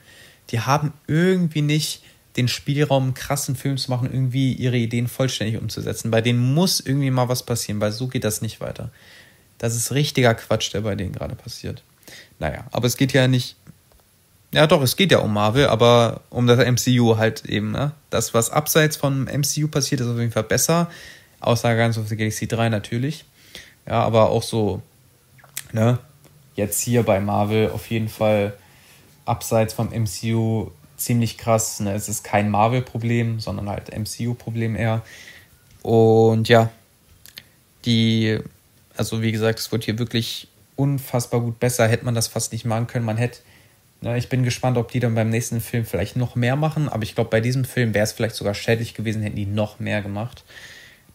Die 0.51 0.59
haben 0.59 0.93
irgendwie 1.07 1.63
nicht 1.63 2.03
den 2.37 2.47
Spielraum, 2.47 3.03
einen 3.03 3.13
krassen 3.15 3.55
Film 3.55 3.77
zu 3.77 3.89
machen, 3.89 4.11
irgendwie 4.11 4.53
ihre 4.53 4.77
Ideen 4.77 5.07
vollständig 5.07 5.59
umzusetzen. 5.59 6.11
Bei 6.11 6.21
denen 6.21 6.53
muss 6.53 6.79
irgendwie 6.79 7.09
mal 7.09 7.29
was 7.29 7.43
passieren, 7.43 7.81
weil 7.81 7.91
so 7.91 8.07
geht 8.07 8.23
das 8.23 8.41
nicht 8.41 8.61
weiter. 8.61 8.91
Das 9.57 9.75
ist 9.75 9.91
richtiger 9.91 10.35
Quatsch, 10.35 10.73
der 10.73 10.81
bei 10.81 10.95
denen 10.95 11.13
gerade 11.13 11.35
passiert. 11.35 11.81
Naja, 12.39 12.65
aber 12.71 12.87
es 12.87 12.97
geht 12.97 13.13
ja 13.13 13.27
nicht. 13.27 13.55
Ja, 14.53 14.67
doch, 14.67 14.81
es 14.81 14.95
geht 14.95 15.11
ja 15.11 15.19
um 15.19 15.33
Marvel, 15.33 15.67
aber 15.67 16.21
um 16.29 16.45
das 16.45 16.59
MCU 16.59 17.17
halt 17.17 17.45
eben. 17.45 17.71
Ne? 17.71 17.91
Das, 18.09 18.33
was 18.33 18.49
abseits 18.49 18.97
vom 18.97 19.23
MCU 19.23 19.67
passiert, 19.67 20.01
ist 20.01 20.07
auf 20.07 20.19
jeden 20.19 20.31
Fall 20.31 20.43
besser. 20.43 20.89
Außer 21.39 21.69
Guardians 21.69 21.97
of 21.97 22.07
the 22.07 22.17
Galaxy 22.17 22.47
3 22.47 22.69
natürlich. 22.69 23.25
Ja, 23.89 24.03
aber 24.03 24.29
auch 24.29 24.43
so, 24.43 24.81
ne? 25.73 25.97
Jetzt 26.55 26.81
hier 26.81 27.03
bei 27.03 27.19
Marvel 27.19 27.71
auf 27.71 27.89
jeden 27.89 28.07
Fall 28.07 28.53
abseits 29.25 29.73
vom 29.73 29.89
MCU 29.89 30.69
ziemlich 30.95 31.37
krass. 31.37 31.79
Ne? 31.79 31.93
Es 31.93 32.07
ist 32.07 32.23
kein 32.23 32.51
Marvel-Problem, 32.51 33.39
sondern 33.39 33.67
halt 33.69 33.89
MCU-Problem 33.97 34.75
eher. 34.75 35.01
Und 35.81 36.49
ja, 36.49 36.69
die, 37.85 38.37
also 38.95 39.21
wie 39.23 39.31
gesagt, 39.31 39.57
es 39.57 39.71
wird 39.71 39.85
hier 39.85 39.97
wirklich 39.97 40.49
unfassbar 40.75 41.39
gut 41.39 41.59
besser. 41.59 41.87
Hätte 41.87 42.05
man 42.05 42.15
das 42.15 42.27
fast 42.27 42.51
nicht 42.51 42.65
machen 42.65 42.85
können. 42.85 43.05
Man 43.05 43.17
hätte, 43.17 43.39
ne, 44.01 44.17
ich 44.17 44.29
bin 44.29 44.43
gespannt, 44.43 44.77
ob 44.77 44.91
die 44.91 44.99
dann 44.99 45.15
beim 45.15 45.29
nächsten 45.29 45.61
Film 45.61 45.85
vielleicht 45.85 46.15
noch 46.15 46.35
mehr 46.35 46.57
machen. 46.57 46.89
Aber 46.89 47.03
ich 47.03 47.15
glaube, 47.15 47.31
bei 47.31 47.41
diesem 47.41 47.65
Film 47.65 47.95
wäre 47.95 48.03
es 48.03 48.11
vielleicht 48.11 48.35
sogar 48.35 48.53
schädlich 48.53 48.93
gewesen, 48.93 49.23
hätten 49.23 49.37
die 49.37 49.45
noch 49.47 49.79
mehr 49.79 50.03
gemacht. 50.03 50.43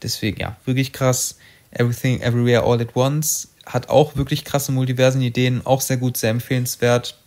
Deswegen, 0.03 0.41
ja, 0.41 0.57
wirklich 0.65 0.93
krass. 0.93 1.37
Everything, 1.75 2.21
Everywhere, 2.21 2.63
All 2.65 2.81
at 2.81 2.95
Once 2.97 3.49
hat 3.67 3.89
auch 3.89 4.17
wirklich 4.17 4.45
krasse 4.45 4.73
Multiversen-Ideen, 4.73 5.65
auch 5.65 5.81
sehr 5.81 5.97
gut, 5.97 6.17
sehr 6.17 6.31
empfehlenswert. 6.31 7.19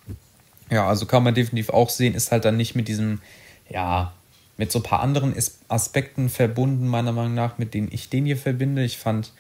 Ja, 0.70 0.88
also 0.88 1.06
kann 1.06 1.24
man 1.24 1.34
definitiv 1.34 1.70
auch 1.70 1.90
sehen, 1.90 2.14
ist 2.14 2.32
halt 2.32 2.46
dann 2.46 2.58
nicht 2.58 2.76
mit 2.76 2.88
diesem, 2.88 3.22
ja, 3.70 4.14
mit 4.58 4.72
so 4.72 4.80
ein 4.80 4.84
paar 4.84 5.02
anderen 5.02 5.34
Aspekten 5.68 6.30
verbunden, 6.30 6.88
meiner 6.88 7.12
Meinung 7.12 7.36
nach, 7.36 7.58
mit 7.58 7.74
denen 7.74 7.90
ich 7.92 8.10
den 8.10 8.26
hier 8.26 8.38
verbinde. 8.38 8.84
Ich 8.84 8.98
fand 8.98 9.32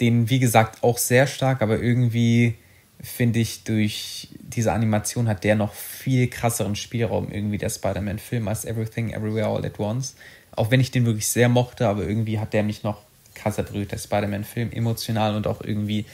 den, 0.00 0.30
wie 0.30 0.38
gesagt, 0.38 0.82
auch 0.82 0.98
sehr 0.98 1.26
stark, 1.26 1.60
aber 1.60 1.80
irgendwie 1.80 2.56
finde 3.02 3.38
ich, 3.40 3.64
durch 3.64 4.28
diese 4.40 4.72
Animation 4.72 5.28
hat 5.28 5.44
der 5.44 5.54
noch 5.54 5.72
viel 5.72 6.28
krasseren 6.28 6.76
Spielraum, 6.76 7.30
irgendwie 7.32 7.58
der 7.58 7.70
Spider-Man-Film, 7.70 8.46
als 8.48 8.64
Everything 8.64 9.12
Everywhere 9.12 9.46
All 9.46 9.64
at 9.64 9.78
Once. 9.78 10.16
Auch 10.52 10.70
wenn 10.70 10.80
ich 10.80 10.90
den 10.90 11.06
wirklich 11.06 11.28
sehr 11.28 11.48
mochte, 11.48 11.88
aber 11.88 12.06
irgendwie 12.06 12.38
hat 12.38 12.52
der 12.52 12.62
mich 12.62 12.82
noch 12.82 13.02
krasser 13.40 13.62
berührt, 13.62 13.92
der 13.92 13.98
Spider-Man-Film, 13.98 14.72
emotional 14.72 15.34
und 15.34 15.46
auch 15.46 15.60
irgendwie 15.60 16.04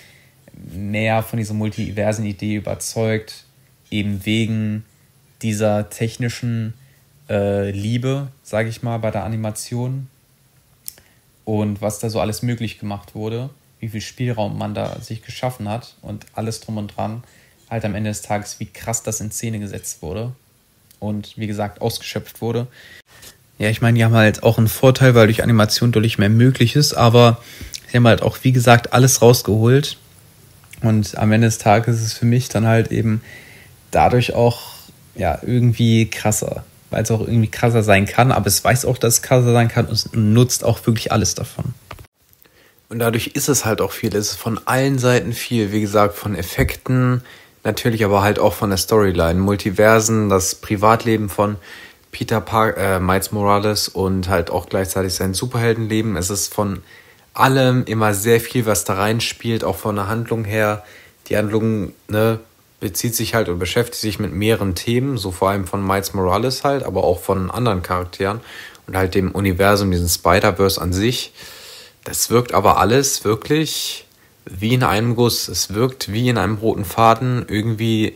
mehr 0.55 1.23
von 1.23 1.39
dieser 1.39 1.55
Multiversen-Idee 1.55 2.57
überzeugt 2.57 3.45
eben 3.91 4.25
wegen 4.25 4.85
dieser 5.43 5.91
technischen 5.91 6.75
äh, 7.29 7.71
Liebe, 7.71 8.29
sage 8.43 8.69
ich 8.69 8.83
mal, 8.83 8.99
bei 8.99 9.11
der 9.11 9.25
Animation 9.25 10.09
und 11.45 11.81
was 11.81 11.99
da 11.99 12.11
so 12.11 12.21
alles 12.21 12.43
möglich 12.43 12.79
gemacht 12.79 13.15
wurde, 13.15 13.51
wie 13.79 13.89
viel 13.89 14.01
Spielraum 14.01 14.59
man 14.59 14.75
da 14.75 15.01
sich 15.01 15.23
geschaffen 15.23 15.69
hat 15.69 15.95
und 16.03 16.27
alles 16.35 16.61
drum 16.61 16.79
und 16.79 16.97
dran, 16.97 17.23
halt 17.69 17.85
am 17.85 17.95
Ende 17.95 18.11
des 18.11 18.23
Tages, 18.23 18.59
wie 18.61 18.67
krass 18.67 19.03
das 19.03 19.21
in 19.21 19.31
Szene 19.31 19.59
gesetzt 19.59 20.03
wurde 20.03 20.33
und 20.99 21.37
wie 21.37 21.47
gesagt 21.47 21.81
ausgeschöpft 21.81 22.41
wurde. 22.41 22.67
Ja, 23.59 23.71
ich 23.71 23.81
meine, 23.81 23.97
die 23.97 24.05
haben 24.05 24.15
halt 24.15 24.43
auch 24.43 24.59
einen 24.59 24.69
Vorteil, 24.69 25.15
weil 25.15 25.27
durch 25.27 25.43
Animation 25.43 25.93
deutlich 25.93 26.19
mehr 26.19 26.29
möglich 26.29 26.77
ist, 26.77 26.95
aber 26.95 27.39
Sie 27.89 27.97
haben 27.97 28.07
halt 28.07 28.23
auch, 28.23 28.39
wie 28.43 28.53
gesagt, 28.53 28.93
alles 28.93 29.23
rausgeholt. 29.23 29.97
Und 30.83 31.17
am 31.17 31.33
Ende 31.33 31.47
des 31.47 31.59
Tages 31.59 31.97
ist 31.97 32.03
es 32.03 32.13
für 32.13 32.27
mich 32.27 32.49
dann 32.49 32.67
halt 32.67 32.93
eben 32.93 33.23
dadurch 33.91 34.35
auch 34.35 34.73
ja 35.15 35.39
irgendwie 35.41 36.11
krasser, 36.11 36.65
weil 36.91 37.03
es 37.03 37.11
auch 37.11 37.21
irgendwie 37.21 37.49
krasser 37.49 37.83
sein 37.83 38.05
kann, 38.05 38.33
aber 38.33 38.47
es 38.47 38.63
weiß 38.63 38.85
auch, 38.85 38.99
dass 38.99 39.15
es 39.15 39.23
krasser 39.23 39.53
sein 39.53 39.69
kann 39.69 39.87
und 39.87 40.15
nutzt 40.15 40.65
auch 40.65 40.87
wirklich 40.87 41.13
alles 41.13 41.35
davon. 41.35 41.73
Und 42.89 42.99
dadurch 42.99 43.29
ist 43.29 43.49
es 43.49 43.65
halt 43.65 43.81
auch 43.81 43.93
viel. 43.93 44.15
Es 44.15 44.33
ist 44.33 44.37
von 44.37 44.61
allen 44.67 44.99
Seiten 44.99 45.33
viel. 45.33 45.73
Wie 45.73 45.81
gesagt, 45.81 46.15
von 46.15 46.37
Effekten, 46.37 47.23
natürlich 47.65 48.05
aber 48.05 48.23
halt 48.23 48.39
auch 48.39 48.53
von 48.53 48.71
der 48.71 48.77
Storyline. 48.77 49.41
Multiversen, 49.41 50.29
das 50.29 50.55
Privatleben 50.57 51.29
von 51.29 51.57
Peter 52.17 52.41
Park, 52.41 52.79
äh, 52.79 52.99
Miles 52.99 53.31
Morales 53.31 53.89
und 53.89 54.31
halt 54.31 54.49
auch 54.49 54.71
gleichzeitig 54.71 55.13
sein 55.13 55.35
Superheldenleben. 55.35 56.17
Es 56.17 56.31
ist 56.31 56.55
von 56.55 56.83
allem 57.35 57.85
immer 57.85 58.15
sehr 58.15 58.41
viel, 58.41 58.65
was 58.65 58.85
da 58.85 58.95
reinspielt, 58.95 59.65
auch 59.65 59.77
von 59.77 59.97
der 59.97 60.09
Handlung 60.09 60.47
her. 60.47 60.83
Die 61.29 61.37
Handlung 61.37 61.93
ne, 62.09 62.41
bezieht 62.81 63.15
sich 63.15 63.35
halt 63.35 63.51
und 63.51 63.59
beschäftigt 63.59 64.01
sich 64.01 64.19
mit 64.19 64.33
mehreren 64.33 64.75
Themen, 64.75 65.19
so 65.19 65.31
vor 65.31 65.51
allem 65.51 65.67
von 65.67 65.87
Miles 65.87 66.15
Morales 66.15 66.65
halt, 66.65 66.85
aber 66.85 67.05
auch 67.05 67.21
von 67.21 67.51
anderen 67.51 67.83
Charakteren 67.83 68.41
und 68.87 68.97
halt 68.97 69.15
dem 69.15 69.33
Universum, 69.33 69.91
diesen 69.91 70.09
Spider-Verse 70.09 70.81
an 70.81 70.95
sich. 70.95 71.35
Das 72.05 72.31
wirkt 72.31 72.55
aber 72.55 72.79
alles 72.79 73.27
wirklich 73.27 74.07
wie 74.47 74.73
in 74.73 74.85
einem 74.85 75.17
Guss. 75.17 75.49
Es 75.49 75.75
wirkt 75.75 76.11
wie 76.11 76.31
in 76.31 76.39
einem 76.39 76.57
roten 76.57 76.87
Faden 76.87 77.45
irgendwie 77.47 78.15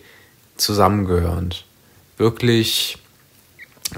zusammengehörend. 0.57 1.67
Wirklich 2.17 2.97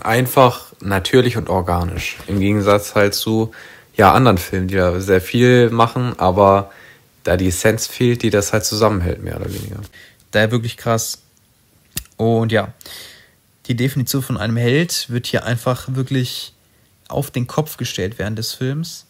einfach 0.01 0.73
natürlich 0.81 1.37
und 1.37 1.49
organisch. 1.49 2.17
Im 2.27 2.41
Gegensatz 2.41 2.95
halt 2.95 3.15
zu 3.15 3.53
ja, 3.95 4.13
anderen 4.13 4.39
Filmen, 4.39 4.69
die 4.69 4.77
da 4.77 5.01
sehr 5.01 5.21
viel 5.21 5.71
machen, 5.71 6.19
aber 6.19 6.73
da 7.25 7.37
die 7.37 7.49
Essenz 7.49 7.87
fehlt, 7.87 8.23
die 8.23 8.31
das 8.31 8.53
halt 8.53 8.65
zusammenhält, 8.65 9.23
mehr 9.23 9.37
oder 9.37 9.53
weniger. 9.53 9.81
Daher 10.31 10.51
wirklich 10.51 10.77
krass. 10.77 11.19
Und 12.17 12.53
ja, 12.53 12.73
die 13.67 13.77
Definition 13.77 14.23
von 14.23 14.37
einem 14.37 14.57
Held 14.57 15.11
wird 15.11 15.27
hier 15.27 15.45
einfach 15.45 15.89
wirklich 15.95 16.55
auf 17.09 17.31
den 17.31 17.47
Kopf 17.47 17.77
gestellt 17.77 18.19
während 18.19 18.39
des 18.39 18.55
Films 18.55 19.07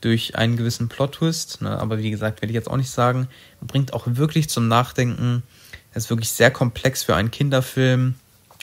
durch 0.00 0.36
einen 0.36 0.56
gewissen 0.56 0.88
Plot-Twist. 0.88 1.62
Ne? 1.62 1.78
Aber 1.78 1.98
wie 1.98 2.10
gesagt, 2.10 2.42
werde 2.42 2.50
ich 2.52 2.54
jetzt 2.54 2.70
auch 2.70 2.76
nicht 2.76 2.90
sagen. 2.90 3.28
Bringt 3.60 3.92
auch 3.92 4.06
wirklich 4.06 4.48
zum 4.48 4.68
Nachdenken. 4.68 5.42
Es 5.92 6.04
ist 6.04 6.10
wirklich 6.10 6.30
sehr 6.30 6.50
komplex 6.50 7.02
für 7.02 7.14
einen 7.14 7.30
Kinderfilm, 7.30 8.14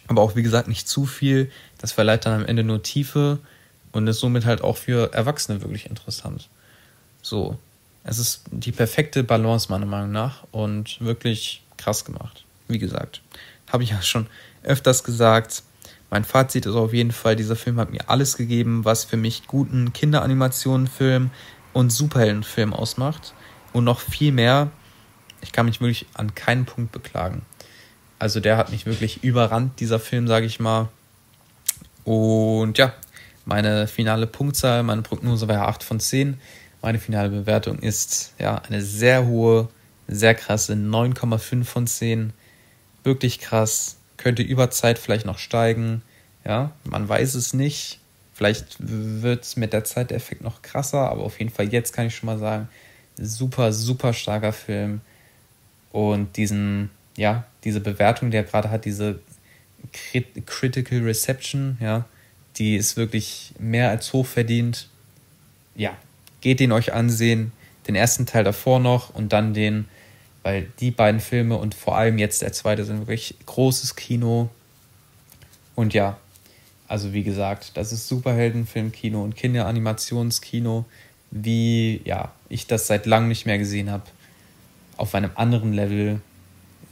aber 0.08 0.22
auch 0.22 0.36
wie 0.36 0.44
gesagt 0.44 0.68
nicht 0.68 0.88
zu 0.88 1.06
viel. 1.06 1.52
Das 1.78 1.92
verleiht 1.92 2.26
dann 2.26 2.42
am 2.42 2.46
Ende 2.46 2.64
nur 2.64 2.84
Tiefe 2.84 3.40
und 3.92 4.08
ist 4.08 4.20
somit 4.20 4.46
halt 4.46 4.62
auch 4.62 4.78
für 4.78 5.14
Erwachsene 5.14 5.62
wirklich 5.62 5.90
interessant. 5.90 6.50
So, 7.22 7.58
es 8.04 8.20
ist 8.20 8.44
die 8.52 8.72
perfekte 8.72 9.24
Balance 9.24 9.68
meiner 9.70 9.86
Meinung 9.86 10.12
nach 10.12 10.44
und 10.52 11.00
wirklich 11.00 11.64
krass 11.78 12.04
gemacht. 12.04 12.44
Wie 12.68 12.80
gesagt, 12.80 13.22
habe 13.72 13.84
ich 13.84 13.92
ja 13.92 14.02
schon 14.02 14.28
öfters 14.64 15.04
gesagt. 15.04 15.64
Mein 16.10 16.26
Fazit 16.26 16.66
ist 16.66 16.76
auf 16.76 16.94
jeden 16.94 17.12
Fall, 17.12 17.36
dieser 17.36 17.56
Film 17.56 17.80
hat 17.80 17.92
mir 17.92 18.10
alles 18.10 18.38
gegeben, 18.38 18.86
was 18.86 19.04
für 19.04 19.18
mich 19.18 19.48
guten 19.48 19.94
Kinderanimationenfilm 19.94 21.32
und 21.74 21.90
Superheldenfilm 21.92 22.74
ausmacht. 22.74 23.34
Und 23.72 23.86
noch 23.86 24.00
viel 24.00 24.32
mehr. 24.32 24.70
Ich 25.42 25.52
kann 25.52 25.66
mich 25.66 25.82
wirklich 25.82 26.06
an 26.14 26.36
keinen 26.36 26.66
Punkt 26.66 26.92
beklagen. 26.92 27.42
Also 28.24 28.40
der 28.40 28.56
hat 28.56 28.72
mich 28.72 28.86
wirklich 28.86 29.22
überrannt, 29.26 29.82
dieser 29.82 30.00
Film, 30.00 30.30
sage 30.30 30.46
ich 30.46 30.62
mal. 30.62 30.88
Und 32.06 32.78
ja, 32.78 32.94
meine 33.44 33.86
finale 33.86 34.28
Punktzahl, 34.28 34.82
meine 34.84 35.02
Prognose 35.02 35.50
war 35.50 35.56
ja 35.56 35.66
8 35.68 35.84
von 35.84 36.00
10. 36.00 36.40
Meine 36.82 37.00
finale 37.00 37.28
Bewertung 37.28 37.80
ist 37.80 38.32
ja 38.40 38.62
eine 38.66 38.82
sehr 38.82 39.26
hohe, 39.26 39.68
sehr 40.08 40.36
krasse 40.36 40.72
9,5 40.72 41.66
von 41.66 41.86
10. 41.86 42.32
Wirklich 43.04 43.40
krass. 43.40 43.98
Könnte 44.16 44.42
über 44.42 44.72
Zeit 44.72 45.00
vielleicht 45.00 45.26
noch 45.26 45.38
steigen. 45.38 46.02
Ja, 46.46 46.72
man 46.86 47.10
weiß 47.10 47.36
es 47.36 47.54
nicht. 47.54 48.00
Vielleicht 48.34 48.78
wird 48.80 49.44
es 49.44 49.58
mit 49.58 49.74
der 49.74 49.84
Zeit 49.84 50.12
der 50.12 50.18
Effekt 50.18 50.44
noch 50.44 50.62
krasser, 50.62 51.10
aber 51.10 51.24
auf 51.24 51.40
jeden 51.40 51.52
Fall 51.52 51.74
jetzt 51.74 51.92
kann 51.92 52.08
ich 52.08 52.16
schon 52.16 52.28
mal 52.28 52.40
sagen, 52.40 52.70
super, 53.18 53.74
super 53.74 54.14
starker 54.14 54.54
Film. 54.54 55.02
Und 55.92 56.38
diesen, 56.38 56.90
ja, 57.18 57.44
diese 57.64 57.80
Bewertung, 57.80 58.32
die 58.32 58.38
er 58.38 58.44
gerade 58.44 58.70
hat, 58.70 58.86
diese 58.86 59.20
Critical 60.46 61.00
Reception, 61.00 61.78
ja, 61.80 62.06
die 62.58 62.76
ist 62.76 62.98
wirklich 62.98 63.54
mehr 63.60 63.90
als 63.90 64.14
hochverdient. 64.14 64.88
Ja, 65.76 65.98
geht 66.42 66.60
den 66.60 66.72
euch 66.72 66.94
ansehen. 66.94 67.52
Den 67.88 67.96
ersten 67.96 68.26
Teil 68.26 68.44
davor 68.44 68.80
noch 68.80 69.14
und 69.14 69.34
dann 69.34 69.54
den, 69.54 69.86
weil 70.42 70.68
die 70.80 70.92
beiden 70.92 71.20
Filme 71.20 71.58
und 71.58 71.76
vor 71.76 71.98
allem 71.98 72.18
jetzt 72.18 72.42
der 72.42 72.54
zweite 72.54 72.86
sind 72.86 73.00
wirklich 73.00 73.36
großes 73.46 73.96
Kino. 73.96 74.50
Und 75.76 75.94
ja, 75.94 76.18
also 76.88 77.12
wie 77.12 77.24
gesagt, 77.24 77.76
das 77.76 77.92
ist 77.92 78.08
Superheldenfilmkino 78.08 79.22
und 79.22 79.36
Kinderanimtionskino, 79.36 80.86
wie 81.32 82.02
ja, 82.06 82.32
ich 82.50 82.68
das 82.68 82.88
seit 82.88 83.06
langem 83.06 83.30
nicht 83.30 83.46
mehr 83.46 83.58
gesehen 83.58 83.90
habe. 83.90 84.04
Auf 84.96 85.16
einem 85.16 85.32
anderen 85.36 85.74
Level. 85.74 86.22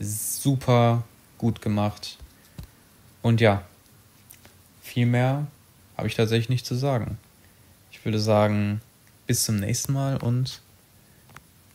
Super 0.02 1.04
gut 1.38 1.62
gemacht. 1.62 2.18
Und 3.22 3.40
ja, 3.40 3.62
viel 4.82 5.06
mehr 5.06 5.46
habe 5.96 6.08
ich 6.08 6.16
tatsächlich 6.16 6.48
nicht 6.48 6.66
zu 6.66 6.74
sagen. 6.74 7.18
Ich 7.92 8.04
würde 8.04 8.18
sagen, 8.18 8.80
bis 9.28 9.44
zum 9.44 9.60
nächsten 9.60 9.92
Mal 9.92 10.16
und 10.16 10.60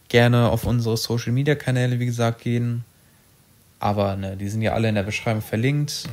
gerne 0.09 0.49
auf 0.49 0.65
unsere 0.65 0.97
Social 0.97 1.31
Media 1.31 1.55
Kanäle, 1.55 1.99
wie 1.99 2.05
gesagt, 2.05 2.41
gehen. 2.41 2.83
Aber 3.79 4.17
ne, 4.17 4.35
die 4.35 4.49
sind 4.49 4.61
ja 4.61 4.73
alle 4.73 4.89
in 4.89 4.95
der 4.95 5.03
Beschreibung 5.03 5.41
verlinkt. 5.41 6.09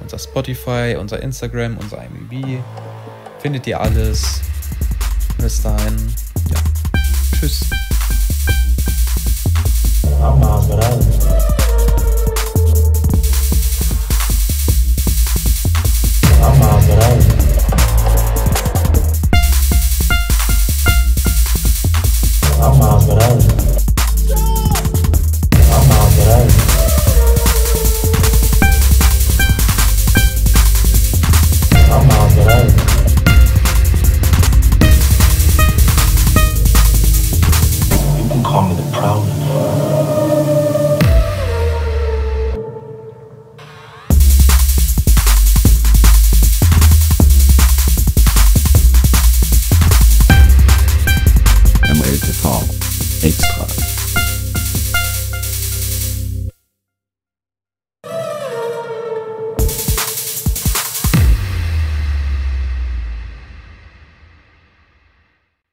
Unser 0.00 0.18
Spotify, 0.18 0.96
unser 0.98 1.20
Instagram, 1.22 1.76
unser 1.78 2.04
IMDb. 2.04 2.62
Findet 3.40 3.66
ihr 3.66 3.80
alles. 3.80 4.40
Bis 5.38 5.60
dahin, 5.60 6.14
ja. 6.50 6.58
Tschüss. 7.34 7.66